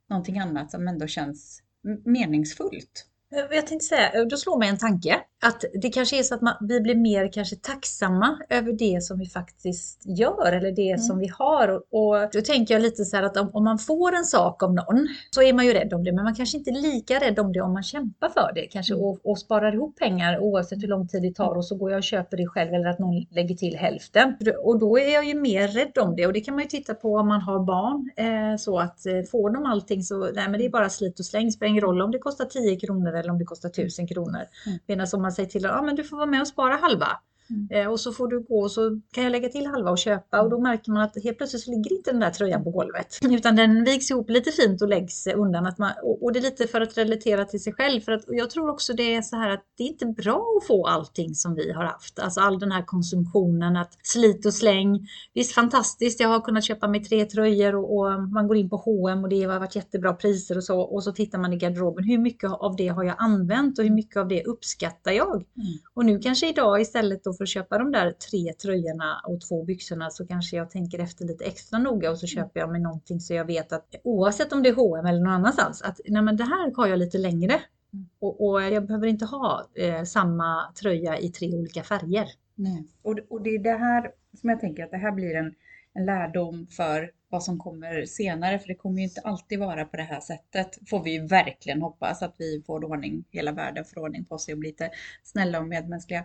någonting 0.09 0.39
annat 0.39 0.71
som 0.71 0.87
ändå 0.87 1.07
känns 1.07 1.63
meningsfullt. 2.05 3.07
Jag 3.29 3.67
tänkte 3.67 3.85
säga, 3.85 4.25
då 4.25 4.37
slår 4.37 4.59
mig 4.59 4.69
en 4.69 4.77
tanke. 4.77 5.15
Att 5.39 5.63
det 5.81 5.89
kanske 5.89 6.19
är 6.19 6.23
så 6.23 6.35
att 6.35 6.41
man, 6.41 6.53
vi 6.61 6.81
blir 6.81 6.95
mer 6.95 7.31
kanske 7.33 7.55
tacksamma 7.55 8.39
över 8.49 8.73
det 8.73 9.03
som 9.03 9.19
vi 9.19 9.25
faktiskt 9.25 10.01
gör 10.05 10.51
eller 10.51 10.71
det 10.71 10.89
mm. 10.89 10.99
som 10.99 11.19
vi 11.19 11.27
har. 11.27 11.67
Och, 11.67 11.83
och, 11.91 12.29
då 12.33 12.41
tänker 12.41 12.73
jag 12.73 12.81
lite 12.81 13.05
så 13.05 13.15
här 13.15 13.23
att 13.23 13.37
om, 13.37 13.49
om, 13.53 13.63
man 13.63 13.77
får 13.77 14.15
en 14.15 14.25
sak 14.25 14.63
av 14.63 14.73
någon 14.73 15.07
så 15.31 15.41
är 15.41 15.53
man 15.53 15.65
ju 15.65 15.73
rädd 15.73 15.93
om 15.93 16.03
det. 16.03 16.11
Men 16.11 16.23
man 16.23 16.35
kanske 16.35 16.57
inte 16.57 16.69
är 16.69 16.81
lika 16.81 17.19
rädd 17.19 17.39
om 17.39 17.53
det 17.53 17.61
om 17.61 17.73
man 17.73 17.83
kämpar 17.83 18.29
för 18.29 18.51
det. 18.55 18.61
Kanske 18.61 18.93
mm. 18.93 19.05
och, 19.05 19.19
och, 19.23 19.39
sparar 19.39 19.73
ihop 19.73 19.97
pengar 19.97 20.39
oavsett 20.39 20.83
hur 20.83 20.87
lång 20.87 21.07
tid 21.07 21.21
det 21.21 21.33
tar 21.33 21.55
och 21.57 21.65
så 21.65 21.75
går 21.75 21.91
jag 21.91 21.97
och 21.97 22.03
köper 22.03 22.37
det 22.37 22.47
själv 22.47 22.73
eller 22.73 22.89
att 22.89 22.99
någon 22.99 23.25
lägger 23.31 23.55
till 23.55 23.77
hälften. 23.77 24.35
Och 24.63 24.79
då 24.79 24.99
är 24.99 25.13
jag 25.13 25.25
ju 25.25 25.33
mer 25.33 25.67
rädd 25.67 25.97
om 25.97 26.15
det 26.15 26.27
och 26.27 26.33
det 26.33 26.41
kan 26.41 26.55
man 26.55 26.63
ju 26.63 26.69
titta 26.69 26.93
på 26.93 27.15
om 27.15 27.27
man 27.27 27.41
har 27.41 27.59
barn. 27.59 28.09
Eh, 28.15 28.57
så 28.57 28.79
att 28.79 29.05
eh, 29.05 29.23
får 29.31 29.49
de 29.49 29.65
allting 29.65 30.03
så, 30.03 30.19
nej 30.19 30.49
men 30.49 30.59
det 30.59 30.65
är 30.65 30.69
bara 30.69 30.89
slit 30.89 31.19
och 31.19 31.25
släng. 31.25 31.51
Spelar 31.51 31.69
ingen 31.69 31.83
roll 31.83 32.01
om 32.01 32.11
det 32.11 32.19
kostar 32.19 32.45
10 32.45 32.79
kronor 32.79 33.13
eller 33.15 33.29
om 33.29 33.39
det 33.39 33.45
kostar 33.45 33.69
1000 33.69 34.07
kronor. 34.07 34.41
Mm. 34.65 34.79
Medan 34.87 35.07
om 35.13 35.26
man 35.27 35.31
säger 35.31 35.49
till 35.49 35.65
att 35.65 35.79
ah, 35.79 35.81
men 35.81 35.95
du 35.95 36.03
får 36.03 36.17
vara 36.17 36.25
med 36.25 36.41
och 36.41 36.47
spara 36.47 36.75
halva. 36.75 37.19
Mm. 37.49 37.67
Eh, 37.71 37.91
och 37.91 37.99
så 37.99 38.11
får 38.13 38.27
du 38.27 38.39
gå 38.39 38.61
och 38.61 38.71
så 38.71 39.01
kan 39.11 39.23
jag 39.23 39.31
lägga 39.31 39.49
till 39.49 39.67
halva 39.67 39.91
och 39.91 39.97
köpa 39.97 40.41
och 40.41 40.49
då 40.49 40.61
märker 40.61 40.91
man 40.91 41.01
att 41.01 41.23
helt 41.23 41.37
plötsligt 41.37 41.63
så 41.63 41.71
ligger 41.71 41.93
inte 41.97 42.11
den 42.11 42.19
där 42.19 42.29
tröjan 42.29 42.63
på 42.63 42.69
golvet. 42.69 43.17
Utan 43.21 43.55
den 43.55 43.83
viks 43.83 44.11
ihop 44.11 44.29
lite 44.29 44.51
fint 44.51 44.81
och 44.81 44.87
läggs 44.87 45.27
undan. 45.27 45.65
Att 45.65 45.77
man, 45.77 45.91
och 46.21 46.33
det 46.33 46.39
är 46.39 46.41
lite 46.41 46.67
för 46.67 46.81
att 46.81 46.97
relatera 46.97 47.45
till 47.45 47.63
sig 47.63 47.73
själv. 47.73 48.01
För 48.01 48.11
att, 48.11 48.23
jag 48.27 48.49
tror 48.49 48.69
också 48.69 48.93
det 48.93 49.15
är 49.15 49.21
så 49.21 49.35
här 49.35 49.49
att 49.49 49.63
det 49.77 49.83
är 49.83 49.87
inte 49.87 50.05
bra 50.05 50.57
att 50.57 50.67
få 50.67 50.87
allting 50.87 51.35
som 51.35 51.55
vi 51.55 51.71
har 51.71 51.83
haft. 51.83 52.19
Alltså 52.19 52.41
all 52.41 52.59
den 52.59 52.71
här 52.71 52.83
konsumtionen, 52.85 53.77
att 53.77 53.97
slit 54.03 54.45
och 54.45 54.53
släng. 54.53 55.07
Visst 55.33 55.53
fantastiskt, 55.53 56.19
jag 56.19 56.29
har 56.29 56.41
kunnat 56.41 56.63
köpa 56.63 56.87
mig 56.87 57.03
tre 57.03 57.25
tröjor 57.25 57.75
och, 57.75 57.97
och 57.97 58.23
man 58.23 58.47
går 58.47 58.57
in 58.57 58.69
på 58.69 58.77
H&M 58.77 59.23
och 59.23 59.29
det 59.29 59.43
har 59.43 59.59
varit 59.59 59.75
jättebra 59.75 60.13
priser 60.13 60.57
och 60.57 60.63
så. 60.63 60.81
Och 60.81 61.03
så 61.03 61.11
tittar 61.11 61.39
man 61.39 61.53
i 61.53 61.57
garderoben, 61.57 62.03
hur 62.03 62.17
mycket 62.17 62.51
av 62.51 62.75
det 62.75 62.87
har 62.87 63.03
jag 63.03 63.15
använt 63.17 63.79
och 63.79 63.85
hur 63.85 63.91
mycket 63.91 64.17
av 64.17 64.27
det 64.27 64.43
uppskattar 64.43 65.11
jag? 65.11 65.35
Mm. 65.35 65.67
Och 65.93 66.05
nu 66.05 66.19
kanske 66.19 66.49
idag 66.49 66.81
istället 66.81 67.23
då 67.23 67.33
för 67.37 67.43
att 67.43 67.49
köpa 67.49 67.77
de 67.77 67.91
där 67.91 68.11
tre 68.11 68.53
tröjorna 68.53 69.21
och 69.27 69.41
två 69.41 69.63
byxorna 69.63 70.09
så 70.09 70.27
kanske 70.27 70.57
jag 70.57 70.69
tänker 70.69 70.99
efter 70.99 71.25
lite 71.25 71.45
extra 71.45 71.79
noga 71.79 72.11
och 72.11 72.17
så 72.17 72.25
mm. 72.25 72.43
köper 72.43 72.59
jag 72.59 72.71
mig 72.71 72.81
någonting 72.81 73.19
så 73.19 73.33
jag 73.33 73.45
vet 73.45 73.73
att 73.73 73.95
oavsett 74.03 74.53
om 74.53 74.63
det 74.63 74.69
är 74.69 74.75
H&M 74.75 75.05
eller 75.05 75.19
någon 75.19 75.33
annanstans 75.33 75.81
att 75.81 75.99
nej 76.05 76.21
men 76.21 76.37
det 76.37 76.43
här 76.43 76.75
har 76.75 76.87
jag 76.87 76.99
lite 76.99 77.17
längre. 77.17 77.53
Mm. 77.93 78.09
Och, 78.19 78.47
och, 78.47 78.61
jag 78.61 78.85
behöver 78.85 79.07
inte 79.07 79.25
ha 79.25 79.67
eh, 79.75 80.03
samma 80.03 80.73
tröja 80.81 81.19
i 81.19 81.29
tre 81.29 81.53
olika 81.53 81.83
färger. 81.83 82.27
Nej. 82.55 82.87
Och, 83.01 83.19
och 83.29 83.41
det 83.41 83.49
är 83.49 83.59
det 83.59 83.77
här 83.77 84.11
som 84.41 84.49
jag 84.49 84.59
tänker 84.59 84.83
att 84.83 84.91
det 84.91 84.97
här 84.97 85.11
blir 85.11 85.35
en, 85.35 85.55
en 85.93 86.05
lärdom 86.05 86.67
för 86.67 87.11
vad 87.29 87.43
som 87.43 87.59
kommer 87.59 88.05
senare, 88.05 88.59
för 88.59 88.67
det 88.67 88.75
kommer 88.75 88.97
ju 88.97 89.03
inte 89.03 89.21
alltid 89.21 89.59
vara 89.59 89.85
på 89.85 89.97
det 89.97 90.03
här 90.03 90.19
sättet. 90.19 90.77
Får 90.89 91.03
vi 91.03 91.11
ju 91.11 91.27
verkligen 91.27 91.81
hoppas 91.81 92.21
att 92.21 92.35
vi 92.37 92.63
får 92.65 92.83
ordning, 92.83 93.25
hela 93.31 93.51
världen 93.51 93.85
får 93.85 94.01
ordning 94.01 94.25
på 94.25 94.37
sig 94.37 94.53
och 94.53 94.59
blir 94.59 94.69
lite 94.69 94.91
snälla 95.23 95.59
och 95.59 95.67
medmänskliga. 95.67 96.23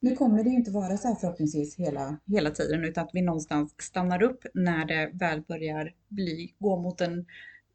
Nu 0.00 0.16
kommer 0.16 0.44
det 0.44 0.50
ju 0.50 0.56
inte 0.56 0.70
vara 0.70 0.96
så 0.96 1.08
här 1.08 1.14
förhoppningsvis 1.14 1.76
hela, 1.76 2.16
hela 2.26 2.50
tiden 2.50 2.84
utan 2.84 3.04
att 3.04 3.10
vi 3.12 3.22
någonstans 3.22 3.74
stannar 3.78 4.22
upp 4.22 4.46
när 4.54 4.84
det 4.84 5.10
väl 5.12 5.40
börjar 5.40 5.92
bli, 6.08 6.54
gå 6.58 6.76
mot 6.76 7.00
en 7.00 7.26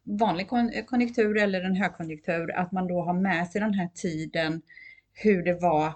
vanlig 0.04 0.48
konjunktur 0.88 1.38
eller 1.38 1.62
en 1.62 1.76
högkonjunktur. 1.76 2.56
Att 2.56 2.72
man 2.72 2.88
då 2.88 3.02
har 3.02 3.14
med 3.14 3.48
sig 3.48 3.62
den 3.62 3.74
här 3.74 3.90
tiden 3.94 4.62
hur 5.14 5.44
det 5.44 5.54
var 5.54 5.94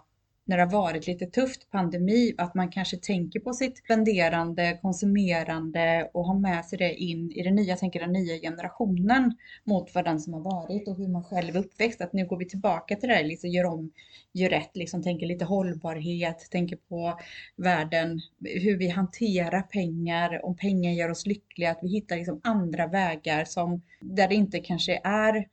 när 0.47 0.57
det 0.57 0.63
har 0.63 0.71
varit 0.71 1.07
lite 1.07 1.25
tufft, 1.25 1.71
pandemi, 1.71 2.33
att 2.37 2.55
man 2.55 2.71
kanske 2.71 2.97
tänker 2.97 3.39
på 3.39 3.53
sitt 3.53 3.77
spenderande, 3.77 4.79
konsumerande 4.81 6.09
och 6.13 6.25
har 6.25 6.39
med 6.39 6.65
sig 6.65 6.77
det 6.77 6.93
in 6.93 7.31
i 7.31 7.43
det 7.43 7.51
nya, 7.51 7.65
jag 7.65 7.79
tänker 7.79 7.99
den 7.99 8.13
nya 8.13 8.39
generationen 8.39 9.35
mot 9.63 9.95
vad 9.95 10.05
den 10.05 10.19
som 10.19 10.33
har 10.33 10.41
varit 10.41 10.87
och 10.87 10.97
hur 10.97 11.07
man 11.07 11.23
själv 11.23 11.55
är 11.55 11.59
uppväxt. 11.59 12.01
Att 12.01 12.13
nu 12.13 12.25
går 12.25 12.37
vi 12.37 12.45
tillbaka 12.45 12.95
till 12.95 13.09
det 13.09 13.15
här, 13.15 13.23
liksom 13.23 13.49
gör 13.49 13.65
om, 13.65 13.91
gör 14.33 14.49
rätt, 14.49 14.71
liksom 14.73 15.03
tänker 15.03 15.25
lite 15.25 15.45
hållbarhet, 15.45 16.47
tänker 16.51 16.75
på 16.75 17.19
världen, 17.55 18.19
hur 18.39 18.77
vi 18.77 18.89
hanterar 18.89 19.61
pengar, 19.61 20.45
om 20.45 20.55
pengar 20.55 20.91
gör 20.91 21.11
oss 21.11 21.25
lyckliga, 21.25 21.71
att 21.71 21.79
vi 21.81 21.87
hittar 21.87 22.15
liksom 22.15 22.41
andra 22.43 22.87
vägar 22.87 23.45
som 23.45 23.81
där 24.01 24.27
det 24.27 24.35
inte 24.35 24.59
kanske 24.59 25.01
är 25.03 25.47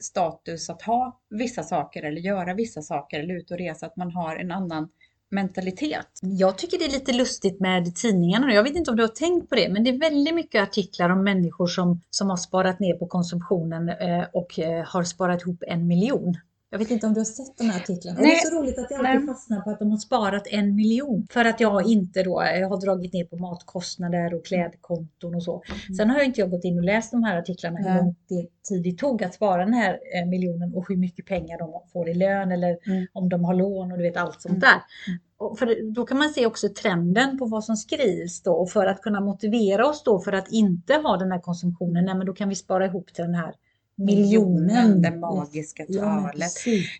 status 0.00 0.70
att 0.70 0.82
ha 0.82 1.20
vissa 1.30 1.62
saker 1.62 2.02
eller 2.02 2.20
göra 2.20 2.54
vissa 2.54 2.82
saker 2.82 3.20
eller 3.20 3.34
ut 3.34 3.50
och 3.50 3.58
resa, 3.58 3.86
att 3.86 3.96
man 3.96 4.10
har 4.10 4.36
en 4.36 4.52
annan 4.52 4.88
mentalitet. 5.30 6.06
Jag 6.22 6.58
tycker 6.58 6.78
det 6.78 6.84
är 6.84 6.92
lite 6.92 7.12
lustigt 7.12 7.60
med 7.60 7.94
tidningarna. 7.96 8.54
Jag 8.54 8.62
vet 8.62 8.76
inte 8.76 8.90
om 8.90 8.96
du 8.96 9.02
har 9.02 9.08
tänkt 9.08 9.48
på 9.48 9.54
det, 9.54 9.68
men 9.68 9.84
det 9.84 9.90
är 9.90 9.98
väldigt 9.98 10.34
mycket 10.34 10.62
artiklar 10.62 11.10
om 11.10 11.24
människor 11.24 11.66
som, 11.66 12.00
som 12.10 12.30
har 12.30 12.36
sparat 12.36 12.80
ner 12.80 12.94
på 12.94 13.06
konsumtionen 13.06 13.88
eh, 13.88 14.24
och 14.32 14.58
eh, 14.58 14.84
har 14.86 15.04
sparat 15.04 15.42
ihop 15.42 15.62
en 15.66 15.86
miljon. 15.86 16.36
Jag 16.72 16.78
vet 16.78 16.90
inte 16.90 17.06
om 17.06 17.14
du 17.14 17.20
har 17.20 17.24
sett 17.24 17.58
de 17.58 17.64
här 17.64 17.80
artiklarna. 17.80 18.20
Nej. 18.20 18.30
Det 18.30 18.36
är 18.36 18.50
så 18.50 18.60
roligt 18.60 18.78
att 18.78 18.90
jag 18.90 19.06
alltid 19.06 19.28
fastnar 19.28 19.60
på 19.60 19.70
att 19.70 19.78
de 19.78 19.90
har 19.90 19.98
sparat 19.98 20.46
en 20.46 20.74
miljon. 20.74 21.26
För 21.30 21.44
att 21.44 21.60
jag 21.60 21.86
inte 21.86 22.22
då 22.22 22.42
jag 22.60 22.68
har 22.68 22.80
dragit 22.80 23.12
ner 23.12 23.24
på 23.24 23.36
matkostnader 23.36 24.34
och 24.34 24.46
klädkonton 24.46 25.34
och 25.34 25.42
så. 25.42 25.62
Mm. 25.68 25.96
Sen 25.96 26.10
har 26.10 26.16
jag 26.16 26.26
inte 26.26 26.40
jag 26.40 26.50
gått 26.50 26.64
in 26.64 26.78
och 26.78 26.84
läst 26.84 27.10
de 27.10 27.24
här 27.24 27.36
artiklarna 27.38 27.78
hur 27.78 28.02
lång 28.02 28.14
tid 28.28 28.82
det 28.82 28.92
tog 28.92 29.24
att 29.24 29.34
spara 29.34 29.64
den 29.64 29.74
här 29.74 29.92
eh, 29.92 30.28
miljonen 30.28 30.74
och 30.74 30.88
hur 30.88 30.96
mycket 30.96 31.26
pengar 31.26 31.58
de 31.58 31.82
får 31.92 32.08
i 32.08 32.14
lön 32.14 32.52
eller 32.52 32.78
mm. 32.86 33.06
om 33.12 33.28
de 33.28 33.44
har 33.44 33.54
lån 33.54 33.92
och 33.92 33.98
du 33.98 34.04
vet 34.04 34.16
allt 34.16 34.42
sånt 34.42 34.52
mm. 34.52 34.60
där. 34.60 34.82
Mm. 35.08 35.20
Och 35.36 35.58
för 35.58 35.92
då 35.94 36.06
kan 36.06 36.18
man 36.18 36.28
se 36.28 36.46
också 36.46 36.68
trenden 36.68 37.38
på 37.38 37.46
vad 37.46 37.64
som 37.64 37.76
skrivs 37.76 38.42
då 38.42 38.52
och 38.52 38.70
för 38.70 38.86
att 38.86 39.02
kunna 39.02 39.20
motivera 39.20 39.86
oss 39.86 40.02
då 40.04 40.18
för 40.18 40.32
att 40.32 40.52
inte 40.52 40.94
ha 40.94 41.16
den 41.16 41.32
här 41.32 41.40
konsumtionen, 41.40 42.04
nej 42.04 42.14
men 42.14 42.26
då 42.26 42.32
kan 42.32 42.48
vi 42.48 42.54
spara 42.54 42.86
ihop 42.86 43.14
till 43.14 43.24
den 43.24 43.34
här 43.34 43.54
miljonen. 44.00 45.02
Det 45.02 45.16
magiska 45.16 45.86
talet. 45.86 46.52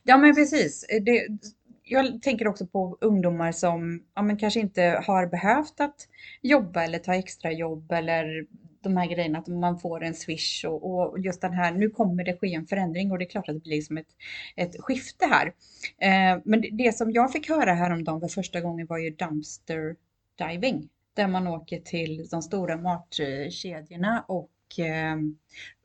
Ja 0.03 0.19
men 0.19 0.35
precis. 0.35 0.87
Det, 1.01 1.29
jag 1.85 2.23
tänker 2.23 2.49
också 2.49 2.67
på 2.67 2.99
ungdomar 3.01 3.53
som 3.53 4.03
ja, 4.15 4.23
men 4.23 4.37
kanske 4.37 4.61
inte 4.61 5.03
har 5.07 5.27
behövt 5.27 5.81
att 5.81 6.09
jobba 6.43 6.85
eller 6.85 6.99
ta 6.99 7.15
extra 7.15 7.53
jobb 7.53 7.93
eller 7.93 8.47
de 8.83 8.97
här 8.97 9.07
grejerna 9.07 9.39
att 9.39 9.49
man 9.49 9.79
får 9.79 10.05
en 10.05 10.15
swish 10.15 10.65
och, 10.65 10.91
och, 10.91 11.19
just 11.19 11.41
den 11.41 11.53
här, 11.53 11.73
nu 11.73 11.91
kommer 11.91 12.25
det 12.25 12.39
ske 12.39 12.55
en 12.55 12.67
förändring 12.67 13.13
och 13.13 13.19
det 13.19 13.25
är 13.25 13.31
klart 13.31 13.49
att 13.49 13.55
det 13.55 13.61
blir 13.61 13.83
som 13.83 13.99
ett, 13.99 14.07
ett 14.57 14.81
skifte 14.81 15.27
här. 15.27 15.47
Eh, 15.99 16.43
men 16.45 16.61
det, 16.61 16.71
det, 16.73 16.97
som 16.97 17.13
jag 17.13 17.33
fick 17.33 17.49
höra 17.49 17.75
häromdagen 17.75 18.21
för 18.21 18.29
första 18.29 18.61
gången 18.61 18.87
var 18.87 18.99
ju 18.99 19.11
dumpster 19.11 19.97
diving 20.39 20.89
där 21.15 21.29
man 21.29 21.47
åker 21.47 21.81
till 21.81 22.29
de 22.31 22.43
stora 22.43 22.77
matkedjorna 22.77 24.25
och 24.29 24.79
eh, 24.79 25.17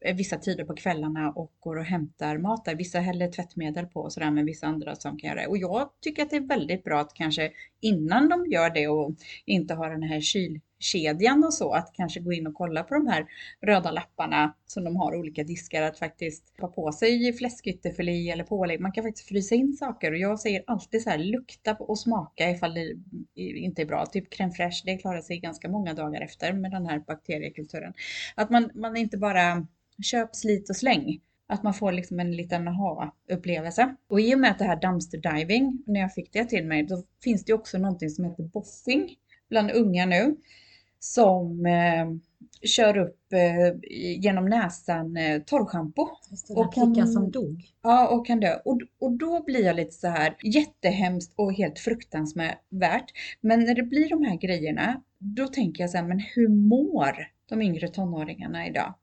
Eh, 0.05 0.15
vissa 0.15 0.38
tider 0.38 0.63
på 0.63 0.75
kvällarna 0.75 1.31
och 1.31 1.51
går 1.59 1.75
och 1.75 1.85
hämtar 1.85 2.38
mat 2.38 2.65
där. 2.65 2.75
Vissa 2.75 3.00
häller 3.00 3.27
tvättmedel 3.27 3.85
på 3.85 4.00
och 4.00 4.13
sådär, 4.13 4.31
men 4.31 4.45
vissa 4.45 4.67
andra 4.67 4.95
som 4.95 5.17
kan 5.17 5.29
göra 5.29 5.41
det. 5.41 5.47
Och 5.47 5.57
jag 5.57 5.89
tycker 6.01 6.24
att 6.24 6.29
det 6.29 6.35
är 6.35 6.47
väldigt 6.47 6.83
bra 6.83 7.00
att 7.00 7.13
kanske 7.13 7.51
innan 7.81 8.29
de 8.29 8.45
gör 8.45 8.69
det 8.69 8.88
och 8.88 9.15
inte 9.45 9.74
har 9.74 9.89
den 9.89 10.03
här 10.03 10.21
kylkedjan 10.21 11.43
och 11.43 11.53
så, 11.53 11.71
att 11.71 11.93
kanske 11.93 12.19
gå 12.19 12.33
in 12.33 12.47
och 12.47 12.53
kolla 12.53 12.83
på 12.83 12.93
de 12.93 13.07
här 13.07 13.25
röda 13.62 13.91
lapparna 13.91 14.55
som 14.65 14.83
de 14.83 14.95
har 14.95 15.15
olika 15.15 15.43
diskar, 15.43 15.81
att 15.81 16.00
faktiskt 16.00 16.55
ta 16.57 16.67
på 16.67 16.91
sig 16.91 17.33
fläskytterfilé 17.33 18.29
eller 18.29 18.43
pålägg. 18.43 18.79
Man 18.79 18.91
kan 18.91 19.03
faktiskt 19.03 19.27
frysa 19.27 19.55
in 19.55 19.74
saker 19.74 20.12
och 20.12 20.17
jag 20.17 20.39
säger 20.39 20.63
alltid 20.67 21.01
så 21.01 21.09
här, 21.09 21.17
lukta 21.17 21.75
och 21.79 22.00
smaka 22.00 22.50
ifall 22.51 22.74
det 22.74 22.95
inte 23.38 23.81
är 23.81 23.85
bra. 23.85 24.05
Typ 24.05 24.33
crème 24.33 24.51
fraîche, 24.51 24.81
det 24.85 24.97
klarar 24.97 25.21
sig 25.21 25.39
ganska 25.39 25.69
många 25.69 25.93
dagar 25.93 26.21
efter 26.21 26.53
med 26.53 26.71
den 26.71 26.85
här 26.85 27.00
bakteriekulturen. 27.00 27.93
Att 28.35 28.50
man, 28.50 28.69
man 28.75 28.97
inte 28.97 29.17
bara 29.17 29.67
köp, 30.03 30.35
slit 30.35 30.69
och 30.69 30.75
släng. 30.75 31.21
Att 31.47 31.63
man 31.63 31.73
får 31.73 31.91
liksom 31.91 32.19
en 32.19 32.31
liten 32.31 32.67
aha-upplevelse. 32.67 33.95
Och 34.07 34.21
i 34.21 34.35
och 34.35 34.39
med 34.39 34.51
att 34.51 34.59
det 34.59 34.65
här 34.65 34.81
dumpster 34.81 35.17
diving, 35.17 35.83
när 35.85 35.99
jag 35.99 36.13
fick 36.13 36.33
det 36.33 36.45
till 36.45 36.65
mig, 36.65 36.83
då 36.83 37.03
finns 37.23 37.45
det 37.45 37.53
också 37.53 37.77
någonting 37.77 38.09
som 38.09 38.25
heter 38.25 38.43
boffing 38.43 39.15
bland 39.49 39.71
unga 39.71 40.05
nu. 40.05 40.35
Som 40.99 41.65
eh, 41.65 42.05
kör 42.67 42.97
upp 42.97 43.33
eh, 43.33 43.89
genom 44.21 44.45
näsan 44.45 45.17
eh, 45.17 45.41
torrschampo. 45.41 46.09
Och 46.49 46.73
kan, 46.73 47.07
som 47.07 47.31
dog. 47.31 47.63
Ja, 47.83 48.07
och 48.07 48.25
kan 48.25 48.39
dö. 48.39 48.55
Och, 48.65 48.81
och 48.99 49.11
då 49.11 49.43
blir 49.43 49.65
jag 49.65 49.75
lite 49.75 49.91
så 49.91 50.07
här 50.07 50.35
jättehemskt 50.43 51.33
och 51.35 51.53
helt 51.53 51.79
fruktansvärt. 51.79 53.11
Men 53.41 53.63
när 53.63 53.75
det 53.75 53.83
blir 53.83 54.09
de 54.09 54.23
här 54.23 54.37
grejerna, 54.37 55.01
då 55.19 55.47
tänker 55.47 55.83
jag 55.83 55.89
så 55.89 55.97
här, 55.97 56.05
men 56.05 56.19
hur 56.19 56.47
mår 56.47 57.27
de 57.49 57.61
yngre 57.61 57.87
tonåringarna 57.87 58.67
idag? 58.67 58.93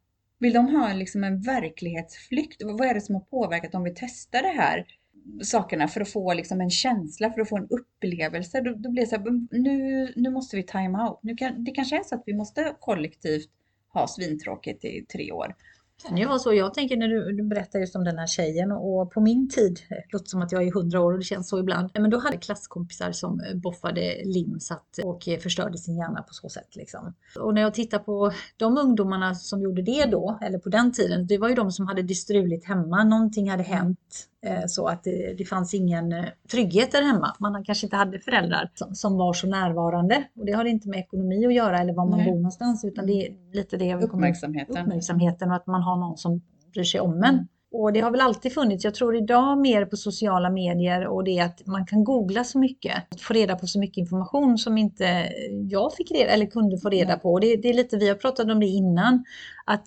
Vill 0.43 0.53
de 0.53 0.69
ha 0.69 0.93
liksom 0.93 1.25
en 1.25 1.41
verklighetsflykt? 1.41 2.63
Vad 2.65 2.87
är 2.87 2.95
det 2.95 3.01
som 3.01 3.15
har 3.15 3.23
påverkat 3.23 3.75
om 3.75 3.85
vi 3.85 3.95
testar 3.97 4.43
det 4.43 4.63
här? 4.63 4.87
sakerna 5.43 5.89
för 5.89 6.01
att 6.01 6.13
få 6.13 6.35
liksom 6.35 6.61
en 6.61 6.71
känsla, 6.71 7.31
för 7.33 7.41
att 7.41 7.49
få 7.49 7.57
en 7.57 7.69
upplevelse. 7.69 8.61
Då, 8.61 8.75
då 8.75 8.91
blir 8.91 9.03
det 9.03 9.09
så 9.09 9.17
här, 9.17 9.59
nu, 9.59 10.13
nu 10.17 10.31
måste 10.31 10.57
vi 10.57 10.63
time 10.63 10.99
out. 10.99 11.19
Nu 11.23 11.35
kan, 11.35 11.65
det 11.65 11.71
kanske 11.71 11.99
är 11.99 12.03
så 12.03 12.15
att 12.15 12.23
vi 12.27 12.35
måste 12.35 12.77
kollektivt 12.81 13.51
ha 13.93 14.09
svintråkigt 14.09 14.85
i 14.85 15.07
tre 15.13 15.33
år 15.33 15.55
kan 16.09 16.17
ju 16.17 16.27
vara 16.27 16.39
så. 16.39 16.55
Jag 16.55 16.75
tänker 16.75 16.97
när 16.97 17.09
du, 17.09 17.33
du 17.33 17.43
berättar 17.43 17.79
just 17.79 17.97
om 17.97 18.05
den 18.05 18.19
här 18.19 18.27
tjejen 18.27 18.73
och 18.73 19.13
på 19.13 19.21
min 19.21 19.49
tid, 19.49 19.81
det 19.89 20.05
låter 20.13 20.27
som 20.27 20.43
att 20.43 20.53
jag 20.53 20.63
är 20.63 20.73
hundra 20.73 21.01
år 21.01 21.13
och 21.13 21.19
det 21.19 21.25
känns 21.25 21.49
så 21.49 21.59
ibland, 21.59 21.91
eh, 21.95 22.03
men 22.03 22.11
då 22.11 22.19
hade 22.19 22.37
klasskompisar 22.37 23.13
som 23.13 23.41
eh, 23.41 23.57
boffade 23.57 24.23
lim 24.25 24.59
och 25.05 25.29
förstörde 25.43 25.79
sin 25.79 25.97
hjärna 25.97 26.23
på 26.23 26.35
så 26.35 26.49
sätt. 26.49 26.77
Liksom. 26.77 27.15
Och 27.41 27.55
när 27.55 27.63
jag 27.63 27.75
tittar 27.75 27.99
på 27.99 28.33
de 28.57 28.79
ungdomarna 28.79 29.35
som 29.35 29.63
gjorde 29.63 29.83
det 29.83 30.05
då, 30.05 30.39
eller 30.43 30.59
på 30.59 30.69
den 30.69 30.93
tiden, 30.93 31.27
det 31.27 31.39
var 31.39 31.49
ju 31.49 31.55
de 31.55 31.71
som 31.71 31.87
hade 31.87 32.03
det 32.03 32.15
struligt 32.15 32.67
hemma. 32.67 33.05
Någonting 33.05 33.51
hade 33.51 33.63
hänt 33.63 34.29
så 34.67 34.87
att 34.87 35.05
det, 35.05 35.35
det 35.39 35.45
fanns 35.45 35.75
ingen 35.75 36.13
eh, 36.13 36.25
trygghet 36.51 36.93
där 36.93 37.03
hemma. 37.03 37.37
Man 37.41 37.65
kanske 37.65 37.87
inte 37.87 37.97
hade 37.97 38.19
föräldrar 38.19 38.71
som, 38.75 38.95
som 38.95 39.17
var 39.17 39.33
så 39.33 39.47
närvarande. 39.47 40.25
Och 40.37 40.47
det 40.47 40.53
har 40.53 40.65
inte 40.65 40.89
med 40.89 40.99
ekonomi 40.99 41.47
att 41.47 41.55
göra 41.55 41.79
eller 41.79 41.95
var 41.95 42.07
man 42.07 42.19
Nej. 42.19 42.31
bor 42.31 42.37
någonstans 42.37 42.85
utan 42.85 43.07
det 43.07 43.13
är 43.13 43.35
lite 43.53 43.77
det 43.77 43.95
uppmärksamheten. 43.95 44.77
uppmärksamheten 44.77 45.51
och 45.51 45.57
att 45.57 45.67
man 45.67 45.83
har 45.83 45.97
någon 45.97 46.17
som 46.17 46.41
bryr 46.73 46.85
sig 46.85 47.01
om 47.01 47.23
en. 47.23 47.49
Och 47.73 47.93
det 47.93 48.01
har 48.01 48.11
väl 48.11 48.21
alltid 48.21 48.53
funnits, 48.55 48.85
jag 48.85 48.95
tror 48.95 49.17
idag 49.17 49.59
mer 49.59 49.85
på 49.85 49.97
sociala 49.97 50.51
medier 50.51 51.07
och 51.07 51.25
det 51.25 51.41
att 51.41 51.67
man 51.67 51.87
kan 51.87 52.05
googla 52.05 52.45
så 52.45 52.59
mycket, 52.59 52.95
få 53.21 53.35
reda 53.35 53.57
på 53.57 53.67
så 53.67 53.79
mycket 53.79 53.97
information 53.97 54.59
som 54.59 54.79
inte 54.79 55.33
jag 55.71 55.95
fick 55.95 56.11
reda 56.11 56.31
eller 56.31 56.47
kunde 56.47 56.79
få 56.79 56.89
reda 56.89 57.17
på. 57.19 57.39
Det, 57.39 57.57
det 57.57 57.69
är 57.69 57.75
lite, 57.75 57.97
vi 57.97 58.09
har 58.09 58.15
pratat 58.15 58.51
om 58.51 58.61
det 58.61 58.67
innan, 58.67 59.25
att 59.65 59.87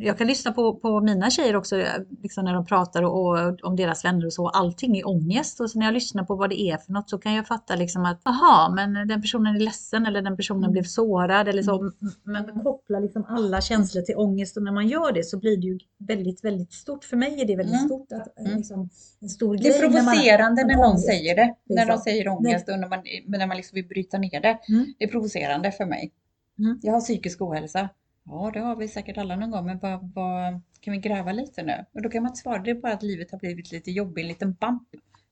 jag 0.00 0.18
kan 0.18 0.26
lyssna 0.26 0.52
på, 0.52 0.74
på 0.74 1.00
mina 1.00 1.30
tjejer 1.30 1.56
också 1.56 1.84
liksom 2.22 2.44
när 2.44 2.54
de 2.54 2.66
pratar 2.66 3.02
och, 3.02 3.28
och, 3.28 3.58
om 3.62 3.76
deras 3.76 4.04
vänner 4.04 4.26
och 4.26 4.32
så. 4.32 4.48
Allting 4.48 4.98
är 4.98 5.08
ångest 5.08 5.60
och 5.60 5.70
så 5.70 5.78
när 5.78 5.86
jag 5.86 5.94
lyssnar 5.94 6.24
på 6.24 6.34
vad 6.34 6.50
det 6.50 6.60
är 6.60 6.76
för 6.76 6.92
något 6.92 7.10
så 7.10 7.18
kan 7.18 7.34
jag 7.34 7.46
fatta 7.46 7.76
liksom 7.76 8.04
att 8.04 8.26
aha, 8.26 8.72
men 8.76 9.08
den 9.08 9.22
personen 9.22 9.56
är 9.56 9.60
ledsen 9.60 10.06
eller 10.06 10.22
den 10.22 10.36
personen 10.36 10.64
mm. 10.64 10.72
blev 10.72 10.82
sårad 10.82 11.48
eller 11.48 11.62
så. 11.62 11.92
Men 12.22 12.62
koppla 12.62 13.00
liksom 13.00 13.24
alla 13.28 13.60
känslor 13.60 14.02
till 14.02 14.16
ångest 14.16 14.56
och 14.56 14.62
när 14.62 14.72
man 14.72 14.88
gör 14.88 15.12
det 15.12 15.24
så 15.24 15.38
blir 15.38 15.56
det 15.56 15.66
ju 15.66 15.78
väldigt, 15.98 16.44
väldigt 16.44 16.72
stort. 16.72 17.04
För 17.04 17.16
mig 17.16 17.40
är 17.40 17.46
det 17.46 17.56
väldigt 17.56 17.76
mm. 17.76 17.88
stort. 17.88 18.12
Att, 18.12 18.38
mm. 18.38 18.56
liksom, 18.56 18.88
en 19.20 19.28
stor 19.28 19.56
det 19.56 19.68
är 19.68 19.80
provocerande 19.80 20.64
när, 20.64 20.76
man, 20.76 20.82
när 20.82 20.88
någon 20.88 20.98
säger 20.98 21.36
det. 21.36 21.54
När 21.64 21.86
de 21.86 21.98
säger 21.98 22.28
ångest 22.28 22.68
och 22.68 22.78
när 22.78 22.88
man, 22.88 22.98
när 23.26 23.46
man 23.46 23.56
liksom 23.56 23.74
vill 23.74 23.88
bryta 23.88 24.18
ner 24.18 24.40
det. 24.40 24.58
Mm. 24.68 24.94
Det 24.98 25.04
är 25.04 25.08
provocerande 25.08 25.72
för 25.72 25.84
mig. 25.84 26.12
Mm. 26.58 26.80
Jag 26.82 26.92
har 26.92 27.00
psykisk 27.00 27.42
ohälsa. 27.42 27.88
Ja, 28.30 28.50
det 28.54 28.60
har 28.60 28.76
vi 28.76 28.88
säkert 28.88 29.18
alla 29.18 29.36
någon 29.36 29.50
gång, 29.50 29.66
men 29.66 29.78
vad, 29.78 30.12
vad, 30.14 30.60
kan 30.80 30.92
vi 30.92 30.98
gräva 30.98 31.32
lite 31.32 31.62
nu? 31.62 31.84
Och 31.92 32.02
då 32.02 32.08
kan 32.08 32.22
man 32.22 32.30
inte 32.30 32.40
svara, 32.40 32.58
det 32.58 32.70
är 32.70 32.74
bara 32.74 32.92
att 32.92 33.02
livet 33.02 33.30
har 33.30 33.38
blivit 33.38 33.72
lite 33.72 33.90
jobbigt, 33.90 34.22
en 34.22 34.28
liten 34.28 34.52
bump. 34.52 34.82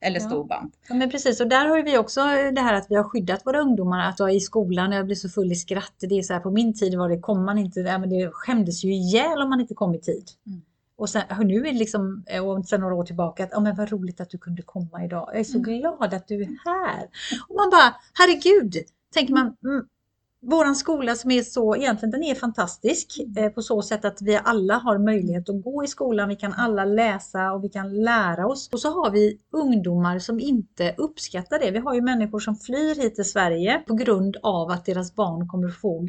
Eller 0.01 0.21
ja. 0.21 0.27
stor 0.27 0.45
bump. 0.45 0.75
Ja, 0.89 0.95
men 0.95 1.11
precis, 1.11 1.41
och 1.41 1.49
där 1.49 1.67
har 1.67 1.83
vi 1.83 1.99
också 1.99 2.21
det 2.53 2.61
här 2.61 2.75
att 2.75 2.87
vi 2.91 2.95
har 2.95 3.05
skyddat 3.05 3.47
våra 3.47 3.61
ungdomar. 3.61 4.09
Att 4.09 4.33
i 4.33 4.41
skolan, 4.41 4.93
jag 4.93 5.07
blir 5.07 5.17
så 5.17 5.29
full 5.29 5.53
i 5.53 5.55
skratt, 5.55 5.95
det 5.99 6.19
är 6.19 6.23
så 6.23 6.33
här, 6.33 6.41
på 6.41 6.51
min 6.51 6.75
tid 6.75 6.99
var 6.99 7.09
det, 7.09 7.19
kom 7.19 7.45
man 7.45 7.59
inte, 7.59 7.81
ja, 7.81 7.99
men 7.99 8.11
det 8.11 8.31
skämdes 8.33 8.85
ju 8.85 8.95
ihjäl 8.95 9.43
om 9.43 9.51
man 9.51 9.61
inte 9.61 9.75
kom 9.75 9.95
i 9.95 10.01
tid. 10.01 10.25
Mm. 10.47 10.63
Och 10.97 11.09
sen, 11.09 11.23
nu 11.41 11.59
är 11.59 11.73
det 11.73 11.79
liksom, 11.79 12.25
och 12.43 12.67
sen 12.67 12.81
några 12.81 12.95
år 12.95 13.05
tillbaka, 13.05 13.45
att 13.45 13.53
oh, 13.53 13.63
men 13.63 13.77
vad 13.77 13.93
roligt 13.93 14.21
att 14.21 14.31
du 14.31 14.39
kunde 14.39 14.63
komma 14.63 15.05
idag. 15.05 15.29
Jag 15.33 15.41
är 15.41 15.45
så 15.45 15.59
mm. 15.59 15.81
glad 15.81 16.15
att 16.15 16.29
du 16.29 16.43
är 16.43 16.59
här. 16.65 17.09
Och 17.49 17.57
man 17.57 17.71
bara, 17.71 17.95
herregud, 18.15 18.77
tänker 19.15 19.35
man, 19.35 19.57
mm, 19.65 19.87
våran 20.47 20.77
skola 20.77 21.15
som 21.15 21.31
är 21.31 21.43
så, 21.43 21.77
egentligen 21.77 22.11
den 22.11 22.23
är 22.23 22.35
fantastisk 22.35 23.21
eh, 23.37 23.49
på 23.49 23.63
så 23.63 23.83
sätt 23.83 24.05
att 24.05 24.23
vi 24.23 24.41
alla 24.45 24.75
har 24.75 24.99
möjlighet 24.99 25.49
att 25.49 25.63
gå 25.63 25.85
i 25.85 25.87
skolan, 25.87 26.29
vi 26.29 26.37
kan 26.37 26.53
alla 26.53 26.85
läsa 26.85 27.53
och 27.53 27.65
vi 27.65 27.69
kan 27.69 28.03
lära 28.03 28.47
oss. 28.47 28.69
Och 28.73 28.81
så 28.81 28.89
har 28.89 29.11
vi 29.11 29.39
ungdomar 29.53 30.19
som 30.19 30.41
inte 30.41 30.95
uppskattar 30.99 31.59
det. 31.59 31.71
Vi 31.71 31.79
har 31.79 31.95
ju 31.95 32.01
människor 32.01 32.41
som 32.41 32.57
flyr 32.57 32.95
hit 32.95 33.15
till 33.15 33.31
Sverige 33.31 33.83
på 33.87 33.95
grund 33.95 34.37
av 34.43 34.71
att 34.71 34.85
deras 34.85 35.15
barn 35.15 35.49
kommer 35.49 35.69
få 35.69 36.09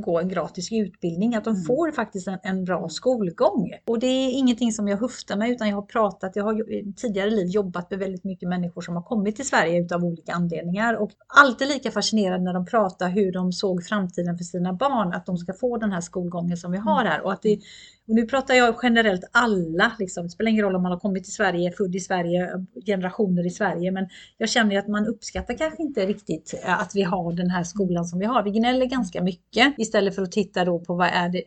gå 0.00 0.20
en 0.20 0.28
gratis 0.28 0.72
utbildning, 0.72 1.34
att 1.34 1.44
de 1.44 1.54
mm. 1.54 1.64
får 1.64 1.92
faktiskt 1.92 2.28
en, 2.28 2.38
en, 2.42 2.64
bra 2.64 2.88
skolgång. 2.88 3.72
Och 3.86 3.98
det 3.98 4.06
är 4.06 4.38
ingenting 4.38 4.72
som 4.72 4.88
jag 4.88 4.96
höftar 4.96 5.36
med 5.36 5.50
utan 5.50 5.68
jag 5.68 5.76
har 5.76 5.82
pratat, 5.82 6.36
jag 6.36 6.44
har 6.44 6.72
i 6.72 6.92
tidigare 6.96 7.30
liv 7.30 7.46
jobbat 7.46 7.90
med 7.90 7.98
väldigt 7.98 8.24
mycket 8.24 8.48
människor 8.48 8.82
som 8.82 8.96
har 8.96 9.02
kommit 9.02 9.36
till 9.36 9.46
Sverige 9.46 9.80
utav 9.80 10.04
olika 10.04 10.32
anledningar 10.32 10.94
och 10.94 11.10
alltid 11.26 11.68
lika 11.68 11.90
fascinerad 11.90 12.42
när 12.42 12.54
de 12.54 12.66
pratar 12.66 13.08
hur 13.08 13.32
de 13.32 13.52
såg 13.52 13.84
framtiden 13.84 14.38
för 14.38 14.44
sina 14.44 14.72
barn, 14.72 15.12
att 15.12 15.26
de 15.26 15.38
ska 15.38 15.52
få 15.52 15.76
den 15.76 15.92
här 15.92 16.00
skolgången 16.00 16.56
som 16.56 16.72
vi 16.72 16.78
har 16.78 17.00
mm. 17.00 17.12
här 17.12 17.20
och 17.20 17.32
att 17.32 17.42
det 17.42 17.60
och 18.08 18.14
nu 18.14 18.26
pratar 18.26 18.54
jag 18.54 18.76
generellt 18.82 19.24
alla, 19.32 19.92
liksom. 19.98 20.24
det 20.24 20.30
spelar 20.30 20.50
ingen 20.50 20.64
roll 20.64 20.76
om 20.76 20.82
man 20.82 20.92
har 20.92 20.98
kommit 20.98 21.24
till 21.24 21.32
Sverige, 21.32 21.72
född 21.72 21.96
i 21.96 22.00
Sverige, 22.00 22.50
generationer 22.86 23.46
i 23.46 23.50
Sverige, 23.50 23.90
men 23.90 24.08
jag 24.38 24.48
känner 24.48 24.78
att 24.78 24.88
man 24.88 25.06
uppskattar 25.06 25.54
kanske 25.54 25.82
inte 25.82 26.06
riktigt 26.06 26.54
att 26.64 26.94
vi 26.94 27.02
har 27.02 27.32
den 27.32 27.50
här 27.50 27.64
skolan 27.64 28.04
som 28.04 28.18
vi 28.18 28.24
har. 28.24 28.42
Vi 28.42 28.50
gnäller 28.50 28.86
ganska 28.86 29.22
mycket 29.22 29.74
istället 29.78 30.14
för 30.14 30.22
att 30.22 30.32
titta 30.32 30.64
då 30.64 30.78
på 30.78 30.94
vad 30.94 31.08
är 31.08 31.28
det, 31.28 31.42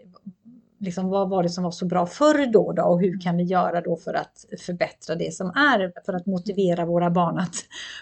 liksom, 0.79 1.09
vad 1.09 1.29
var 1.29 1.43
det 1.43 1.49
som 1.49 1.63
var 1.63 1.71
så 1.71 1.85
bra 1.85 2.05
förr 2.05 2.51
då, 2.51 2.71
då 2.71 2.83
och 2.83 3.01
hur 3.01 3.21
kan 3.21 3.37
vi 3.37 3.43
göra 3.43 3.81
då 3.81 3.97
för 3.97 4.13
att 4.13 4.45
förbättra 4.65 5.15
det 5.15 5.33
som 5.33 5.47
är, 5.47 5.93
för 6.05 6.13
att 6.13 6.25
motivera 6.25 6.85
våra 6.85 7.09
barn 7.09 7.37
att 7.37 7.55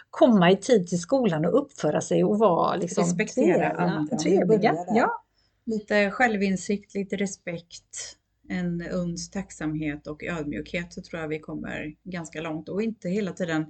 komma 0.09 0.51
i 0.51 0.57
tid 0.57 0.87
till 0.87 0.99
skolan 0.99 1.45
och 1.45 1.59
uppföra 1.61 2.01
sig 2.01 2.23
och 2.23 2.39
vara 2.39 2.75
liksom, 2.75 3.03
Respektera 3.03 3.69
andra. 3.69 4.17
trevliga. 4.17 4.75
Ja. 4.87 5.23
Lite 5.65 6.11
självinsikt, 6.11 6.95
lite 6.95 7.15
respekt 7.15 8.17
en 8.49 8.81
uns 8.81 9.29
tacksamhet 9.29 10.07
och 10.07 10.23
ödmjukhet 10.23 10.93
så 10.93 11.01
tror 11.01 11.21
jag 11.21 11.27
vi 11.27 11.39
kommer 11.39 11.95
ganska 12.03 12.41
långt. 12.41 12.69
Och 12.69 12.81
inte 12.81 13.09
hela 13.09 13.31
tiden 13.31 13.65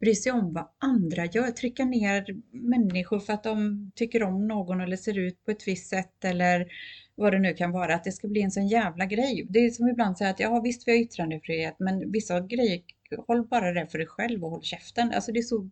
bry 0.00 0.14
sig 0.14 0.32
om 0.32 0.52
vad 0.52 0.68
andra 0.78 1.26
gör, 1.26 1.50
trycka 1.50 1.84
ner 1.84 2.24
människor 2.52 3.18
för 3.20 3.32
att 3.32 3.44
de 3.44 3.90
tycker 3.94 4.22
om 4.22 4.48
någon 4.48 4.80
eller 4.80 4.96
ser 4.96 5.18
ut 5.18 5.44
på 5.44 5.50
ett 5.50 5.68
visst 5.68 5.90
sätt 5.90 6.24
eller 6.24 6.66
vad 7.20 7.32
det 7.32 7.38
nu 7.38 7.54
kan 7.54 7.72
vara, 7.72 7.94
att 7.94 8.04
det 8.04 8.12
ska 8.12 8.28
bli 8.28 8.42
en 8.42 8.50
sån 8.50 8.68
jävla 8.68 9.06
grej. 9.06 9.46
Det 9.50 9.58
är 9.58 9.70
som 9.70 9.88
ibland 9.88 10.18
säger 10.18 10.30
att 10.30 10.40
ja 10.40 10.60
visst 10.60 10.88
vi 10.88 10.92
har 10.92 10.98
yttrandefrihet 10.98 11.74
men 11.78 12.12
vissa 12.12 12.40
grejer 12.40 12.80
håll 13.26 13.46
bara 13.46 13.72
det 13.72 13.86
för 13.86 13.98
dig 13.98 14.06
själv 14.06 14.44
och 14.44 14.50
håll 14.50 14.62
käften. 14.62 15.12
Alltså 15.14 15.32
det 15.32 15.38
är 15.38 15.42
så 15.42 15.70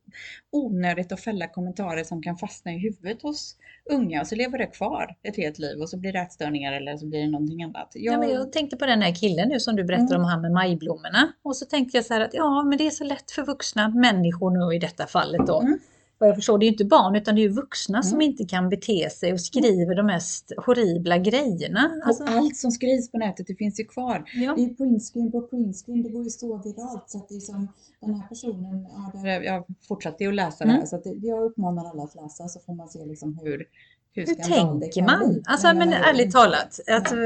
onödigt 0.52 1.12
att 1.12 1.20
fälla 1.20 1.48
kommentarer 1.48 2.04
som 2.04 2.22
kan 2.22 2.37
fastna 2.37 2.72
i 2.72 2.78
huvudet 2.78 3.22
hos 3.22 3.56
unga 3.90 4.20
och 4.20 4.26
så 4.26 4.34
lever 4.34 4.58
det 4.58 4.66
kvar 4.66 5.16
ett 5.22 5.37
helt 5.37 5.58
liv 5.58 5.80
och 5.80 5.90
så 5.90 5.98
blir 5.98 6.12
det 6.12 6.18
ätstörningar 6.18 6.72
eller 6.72 6.96
så 6.96 7.06
blir 7.06 7.20
det 7.20 7.30
någonting 7.30 7.62
annat. 7.62 7.92
Jag, 7.94 8.14
ja, 8.14 8.18
men 8.18 8.30
jag 8.30 8.52
tänkte 8.52 8.76
på 8.76 8.87
den 8.87 9.02
här 9.02 9.14
killen 9.14 9.48
nu 9.48 9.61
som 9.61 9.76
du 9.76 9.84
berättade 9.84 10.14
mm. 10.14 10.20
om, 10.20 10.24
han 10.24 10.40
med 10.40 10.52
majblommorna. 10.52 11.32
Och 11.42 11.56
så 11.56 11.66
tänkte 11.66 11.96
jag 11.96 12.04
så 12.04 12.14
här 12.14 12.20
att 12.20 12.34
ja, 12.34 12.64
men 12.64 12.78
det 12.78 12.87
är 12.87 12.90
så 12.90 13.04
lätt 13.04 13.30
för 13.30 13.44
vuxna 13.44 13.88
människor 13.88 14.50
nu 14.50 14.76
i 14.76 14.78
detta 14.78 15.06
fallet 15.06 15.46
då. 15.46 15.61
Mm 15.61 15.78
vad 16.18 16.28
jag 16.28 16.37
förstår, 16.37 16.59
det 16.59 16.64
är 16.64 16.66
ju 16.66 16.72
inte 16.72 16.85
barn 16.85 17.16
utan 17.16 17.35
det 17.35 17.44
är 17.44 17.48
vuxna 17.48 17.98
mm. 17.98 18.02
som 18.02 18.20
inte 18.20 18.44
kan 18.44 18.68
bete 18.68 19.11
sig 19.11 19.33
och 19.33 19.40
skriver 19.40 19.94
de 19.94 20.07
mest 20.07 20.52
horribla 20.57 21.18
grejerna. 21.18 22.00
Alltså... 22.04 22.22
Och 22.22 22.28
allt 22.28 22.57
som 22.57 22.70
skrivs 22.70 23.11
på 23.11 23.18
nätet, 23.18 23.46
det 23.46 23.54
finns 23.54 23.81
ju 23.81 23.85
kvar. 23.85 24.24
Ja. 24.35 24.54
Det 24.57 24.64
är 24.64 24.74
printscreen 24.74 25.33
på 25.33 25.42
printscreen, 25.42 26.02
det 26.02 26.09
går 26.09 26.24
ju 26.24 26.31
så 26.31 26.57
viralt 26.57 27.04
så 27.07 27.18
att 27.18 27.28
det 27.28 27.35
är 27.35 27.40
som 27.40 27.68
den 28.00 28.14
här 28.14 28.28
personen, 28.28 28.87
ja, 28.90 29.20
där, 29.22 29.40
jag 29.40 29.64
fortsatte 29.88 30.24
ju 30.24 30.28
att 30.28 30.37
läsa 30.37 30.64
mm. 30.64 30.76
det 30.76 30.81
här 30.81 30.87
så 30.87 30.96
att 30.96 31.04
det, 31.04 31.11
jag 31.22 31.44
uppmanar 31.44 31.90
alla 31.90 32.02
att 32.02 32.14
läsa 32.14 32.48
så 32.48 32.61
får 32.61 32.74
man 32.74 32.88
se 32.88 33.04
liksom 33.04 33.38
hur 33.42 33.64
hur, 34.12 34.26
hur 34.26 34.35
tänker 34.35 35.02
man? 35.02 35.28
Bli. 35.28 35.42
Alltså 35.44 35.74
men 35.74 35.92
ärligt 35.92 36.33
talat, 36.33 36.81
alltså, 36.87 37.16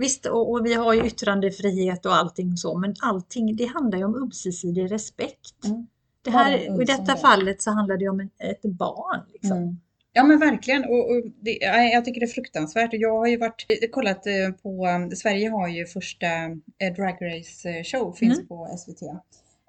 Visst, 0.00 0.26
och, 0.26 0.50
och 0.50 0.66
vi 0.66 0.74
har 0.74 0.94
ju 0.94 1.06
yttrandefrihet 1.06 2.06
och 2.06 2.14
allting 2.14 2.56
så, 2.56 2.78
men 2.78 2.94
allting 3.00 3.56
det 3.56 3.64
handlar 3.64 3.98
ju 3.98 4.04
om 4.04 4.14
ömsesidig 4.14 4.92
respekt. 4.92 5.64
Mm. 5.64 5.86
Här, 6.30 6.82
I 6.82 6.84
detta 6.84 7.16
fallet 7.16 7.62
så 7.62 7.70
handlar 7.70 7.96
det 7.96 8.08
om 8.08 8.20
en, 8.20 8.30
ett 8.38 8.62
barn. 8.62 9.20
Liksom. 9.32 9.56
Mm. 9.56 9.76
Ja 10.12 10.24
men 10.24 10.38
verkligen 10.38 10.84
och, 10.84 11.10
och 11.10 11.22
det, 11.40 11.58
ja, 11.60 11.82
jag 11.82 12.04
tycker 12.04 12.20
det 12.20 12.26
är 12.26 12.28
fruktansvärt. 12.28 12.90
Jag 12.92 13.18
har 13.18 13.26
ju 13.26 13.36
varit, 13.36 13.66
kollat 13.92 14.26
eh, 14.26 14.50
på, 14.62 14.86
um, 14.86 15.10
Sverige 15.10 15.50
har 15.50 15.68
ju 15.68 15.86
första 15.86 16.26
eh, 16.26 16.94
Drag 16.96 17.16
Race 17.20 17.68
eh, 17.70 17.82
show, 17.84 18.12
finns 18.12 18.36
Mm. 18.38 18.48
på 18.48 18.68
SVT. 18.78 19.02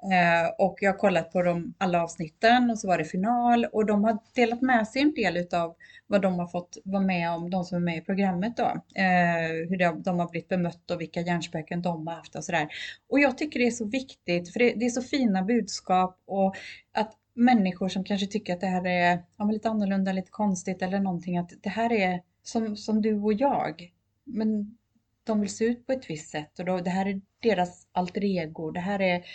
Eh, 0.03 0.49
och 0.57 0.77
jag 0.81 0.91
har 0.91 0.97
kollat 0.97 1.31
på 1.31 1.41
de, 1.41 1.73
alla 1.77 2.03
avsnitten 2.03 2.69
och 2.69 2.79
så 2.79 2.87
var 2.87 2.97
det 2.97 3.05
final 3.05 3.65
och 3.65 3.85
de 3.85 4.03
har 4.03 4.17
delat 4.35 4.61
med 4.61 4.87
sig 4.87 5.01
en 5.01 5.13
del 5.13 5.37
utav 5.37 5.75
vad 6.07 6.21
de 6.21 6.39
har 6.39 6.47
fått 6.47 6.77
vara 6.83 7.03
med 7.03 7.31
om, 7.31 7.49
de 7.49 7.63
som 7.63 7.75
är 7.77 7.81
med 7.81 7.97
i 7.97 8.01
programmet 8.01 8.57
då. 8.57 8.63
Eh, 9.01 9.69
hur 9.69 9.77
de, 9.77 10.03
de 10.03 10.19
har 10.19 10.29
blivit 10.29 10.49
bemött 10.49 10.91
och 10.91 11.01
vilka 11.01 11.21
hjärnspöken 11.21 11.81
de 11.81 12.07
har 12.07 12.15
haft 12.15 12.35
och 12.35 12.43
sådär. 12.43 12.67
Och 13.09 13.19
jag 13.19 13.37
tycker 13.37 13.59
det 13.59 13.67
är 13.67 13.71
så 13.71 13.85
viktigt 13.85 14.53
för 14.53 14.59
det, 14.59 14.73
det 14.73 14.85
är 14.85 14.89
så 14.89 15.01
fina 15.01 15.43
budskap 15.43 16.21
och 16.25 16.55
att 16.93 17.13
människor 17.33 17.89
som 17.89 18.03
kanske 18.03 18.27
tycker 18.27 18.53
att 18.53 18.61
det 18.61 18.67
här 18.67 18.87
är 18.87 19.23
ja, 19.37 19.45
lite 19.45 19.69
annorlunda, 19.69 20.11
lite 20.13 20.31
konstigt 20.31 20.81
eller 20.81 20.99
någonting, 20.99 21.37
att 21.37 21.51
det 21.61 21.69
här 21.69 21.91
är 21.91 22.21
som, 22.43 22.77
som 22.77 23.01
du 23.01 23.19
och 23.19 23.33
jag. 23.33 23.91
Men 24.23 24.77
de 25.23 25.41
vill 25.41 25.55
se 25.55 25.65
ut 25.65 25.88
på 25.88 25.93
ett 25.93 26.10
visst 26.10 26.31
sätt 26.31 26.60
och 26.60 26.65
då, 26.65 26.77
det 26.77 26.89
här 26.89 27.05
är 27.05 27.21
deras 27.41 27.88
alter 27.91 28.23
ego. 28.23 28.71
Det 28.71 28.79
här 28.79 29.01
är 29.01 29.25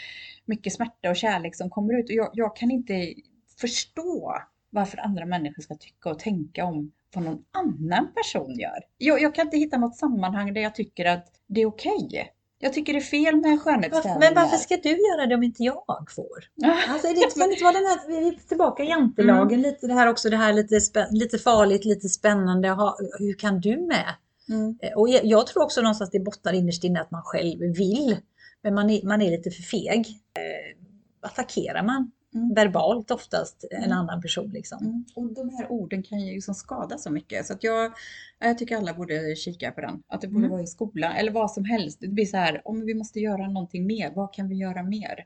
mycket 0.45 0.73
smärta 0.73 1.11
och 1.11 1.17
kärlek 1.17 1.57
som 1.57 1.71
kommer 1.71 1.99
ut. 1.99 2.09
Och 2.09 2.15
jag, 2.15 2.31
jag 2.33 2.57
kan 2.57 2.71
inte 2.71 3.15
förstå 3.61 4.35
varför 4.71 4.99
andra 4.99 5.27
människor 5.27 5.63
ska 5.63 5.75
tycka 5.75 6.11
och 6.11 6.19
tänka 6.19 6.65
om 6.65 6.93
vad 7.15 7.25
någon 7.25 7.45
annan 7.51 8.13
person 8.13 8.59
gör. 8.59 8.79
Jag, 8.99 9.23
jag 9.23 9.35
kan 9.35 9.47
inte 9.47 9.57
hitta 9.57 9.79
något 9.79 9.97
sammanhang 9.97 10.55
där 10.55 10.61
jag 10.61 10.75
tycker 10.75 11.05
att 11.05 11.27
det 11.47 11.61
är 11.61 11.67
okej. 11.67 12.33
Jag 12.59 12.73
tycker 12.73 12.93
det 12.93 12.99
är 12.99 13.01
fel 13.01 13.37
med 13.37 13.61
skönhetstävlingar. 13.61 14.19
Men 14.21 14.35
varför 14.35 14.57
ska 14.57 14.77
du 14.77 14.91
göra 14.91 15.27
det 15.27 15.35
om 15.35 15.43
inte 15.43 15.63
jag 15.63 16.07
får? 16.15 16.45
Alltså, 16.89 17.09
det 17.09 17.35
kan 17.39 17.51
inte 17.51 17.65
vara 17.65 17.73
den 17.73 17.87
här, 17.87 18.09
vi 18.09 18.29
är 18.29 18.49
tillbaka 18.49 18.83
i 18.83 18.89
jantelagen, 18.89 19.63
lite 19.63 19.87
det 19.87 19.95
här 19.95 20.07
också, 20.07 20.31
det 20.31 20.37
här 20.37 20.53
lite, 20.53 20.81
lite 21.11 21.39
farligt, 21.39 21.85
lite 21.85 22.09
spännande. 22.09 22.69
Ha, 22.69 22.97
hur 23.19 23.39
kan 23.39 23.61
du 23.61 23.77
med? 23.77 24.15
Mm. 24.51 24.79
Eh, 24.83 24.93
Och 24.93 25.09
jag, 25.09 25.25
jag 25.25 25.47
tror 25.47 25.63
också 25.63 25.81
någonstans 25.83 26.11
det 26.11 26.21
bottnar 26.21 26.53
innerst 26.53 26.85
inne 26.85 27.01
att 27.01 27.11
man 27.11 27.23
själv 27.25 27.61
vill. 27.61 28.17
Men 28.63 28.75
man 28.75 28.91
är, 28.91 29.07
man 29.07 29.23
är 29.23 29.31
lite 29.31 29.51
för 29.51 29.63
feg. 29.63 30.07
Eh, 30.39 30.77
attackerar 31.21 31.83
man 31.83 32.11
Mm. 32.35 32.55
verbalt 32.55 33.11
oftast 33.11 33.65
en 33.71 33.83
Mm. 33.85 33.99
annan 33.99 34.23
person 34.23 34.51
liksom. 34.51 34.79
Mm. 34.85 35.05
Och 35.17 35.35
de 35.35 35.51
här 35.51 35.73
orden 35.73 36.03
kan 36.03 36.21
ju 36.21 36.35
liksom 36.35 36.55
skada 36.55 36.99
så 36.99 37.11
mycket 37.11 37.47
så 37.47 37.53
att 37.53 37.65
jag, 37.65 37.93
jag 38.39 38.59
tycker 38.59 38.77
alla 38.77 38.95
borde 38.95 39.37
kika 39.37 39.71
på 39.73 39.81
den. 39.81 40.03
Att 40.09 40.21
det 40.21 40.29
borde 40.29 40.39
Mm. 40.39 40.51
vara 40.51 40.63
i 40.63 40.67
skolan 40.67 41.13
eller 41.17 41.33
vad 41.33 41.51
som 41.51 41.65
helst. 41.65 42.01
Det 42.01 42.09
blir 42.09 42.25
så 42.27 42.37
här, 42.37 42.63
om 42.65 42.87
vi 42.87 42.95
måste 42.95 43.21
göra 43.21 43.49
någonting 43.49 43.87
mer, 43.87 44.13
vad 44.15 44.33
kan 44.35 44.49
vi 44.49 44.57
göra 44.57 44.83
mer? 44.83 45.25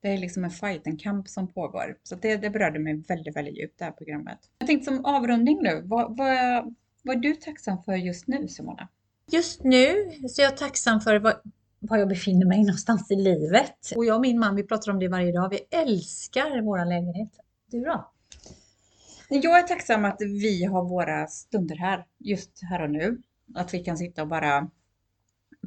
Det 0.00 0.08
är 0.08 0.18
liksom 0.18 0.44
en 0.44 0.50
fight, 0.50 0.86
en 0.86 0.96
kamp 0.96 1.28
som 1.28 1.48
pågår. 1.52 1.98
Så 2.02 2.14
att 2.14 2.22
det, 2.22 2.36
det 2.36 2.50
berörde 2.50 2.78
mig 2.78 3.02
väldigt, 3.08 3.36
väldigt 3.36 3.58
djupt 3.58 3.78
det 3.78 3.84
här 3.84 3.92
programmet. 3.92 4.38
Jag 4.58 4.66
tänkte 4.66 4.84
som 4.94 5.04
avrundning 5.04 5.58
nu, 5.62 5.82
vad, 5.84 6.16
vad, 6.16 6.74
vad 7.06 7.16
är 7.16 7.20
du 7.20 7.34
tacksam 7.34 7.82
för 7.82 7.92
just 7.92 8.26
nu 8.26 8.48
Simona? 8.48 8.88
Just 9.32 9.64
nu 9.64 10.10
så 10.28 10.42
är 10.42 10.44
jag 10.44 10.56
tacksam 10.56 11.00
för 11.00 11.18
vad, 11.18 11.34
var 11.78 11.98
jag 11.98 12.08
befinner 12.08 12.46
mig 12.46 12.58
någonstans 12.58 13.10
i 13.10 13.16
livet. 13.16 13.92
Och 13.96 14.04
jag 14.04 14.14
och 14.14 14.20
min 14.20 14.38
man, 14.38 14.56
vi 14.56 14.62
pratar 14.62 14.92
om 14.92 14.98
det 14.98 15.08
varje 15.08 15.32
dag. 15.32 15.48
Vi 15.48 15.78
älskar 15.78 16.62
våra 16.62 16.84
lägenhet. 16.84 17.30
Du 17.70 17.84
då? 17.84 18.10
Jag 19.28 19.58
är 19.58 19.62
tacksam 19.62 20.04
att 20.04 20.16
vi 20.20 20.64
har 20.64 20.84
våra 20.84 21.26
stunder 21.26 21.76
här, 21.76 22.04
just 22.18 22.62
här 22.70 22.82
och 22.82 22.90
nu. 22.90 23.22
Att 23.54 23.74
vi 23.74 23.78
kan 23.78 23.96
sitta 23.96 24.22
och 24.22 24.28
bara 24.28 24.70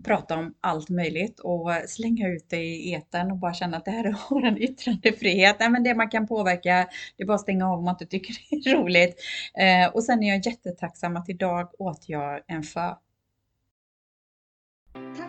prata 0.03 0.37
om 0.37 0.53
allt 0.61 0.89
möjligt 0.89 1.39
och 1.39 1.73
eh, 1.73 1.85
slänga 1.87 2.27
ut 2.27 2.49
det 2.49 2.63
i 2.63 2.93
etern 2.93 3.31
och 3.31 3.37
bara 3.37 3.53
känna 3.53 3.77
att 3.77 3.85
det 3.85 3.91
här 3.91 4.03
är 4.05 4.15
vår 4.29 4.57
yttrandefrihet. 4.61 5.55
Nej, 5.59 5.69
men 5.69 5.83
det 5.83 5.95
man 5.95 6.09
kan 6.09 6.27
påverka, 6.27 6.87
det 7.17 7.23
är 7.23 7.27
bara 7.27 7.35
att 7.35 7.41
stänga 7.41 7.67
av 7.67 7.79
om 7.79 7.85
man 7.85 7.93
inte 7.93 8.05
tycker 8.05 8.35
det 8.49 8.69
är 8.69 8.75
roligt. 8.75 9.15
Eh, 9.53 9.95
och 9.95 10.03
sen 10.03 10.23
är 10.23 10.29
jag 10.29 10.45
jättetacksam 10.45 11.17
att 11.17 11.29
idag 11.29 11.69
åt 11.79 12.09
jag 12.09 12.41
en 12.47 12.63
fö. 12.63 12.93
Tack 14.93 15.15
för 15.15 15.28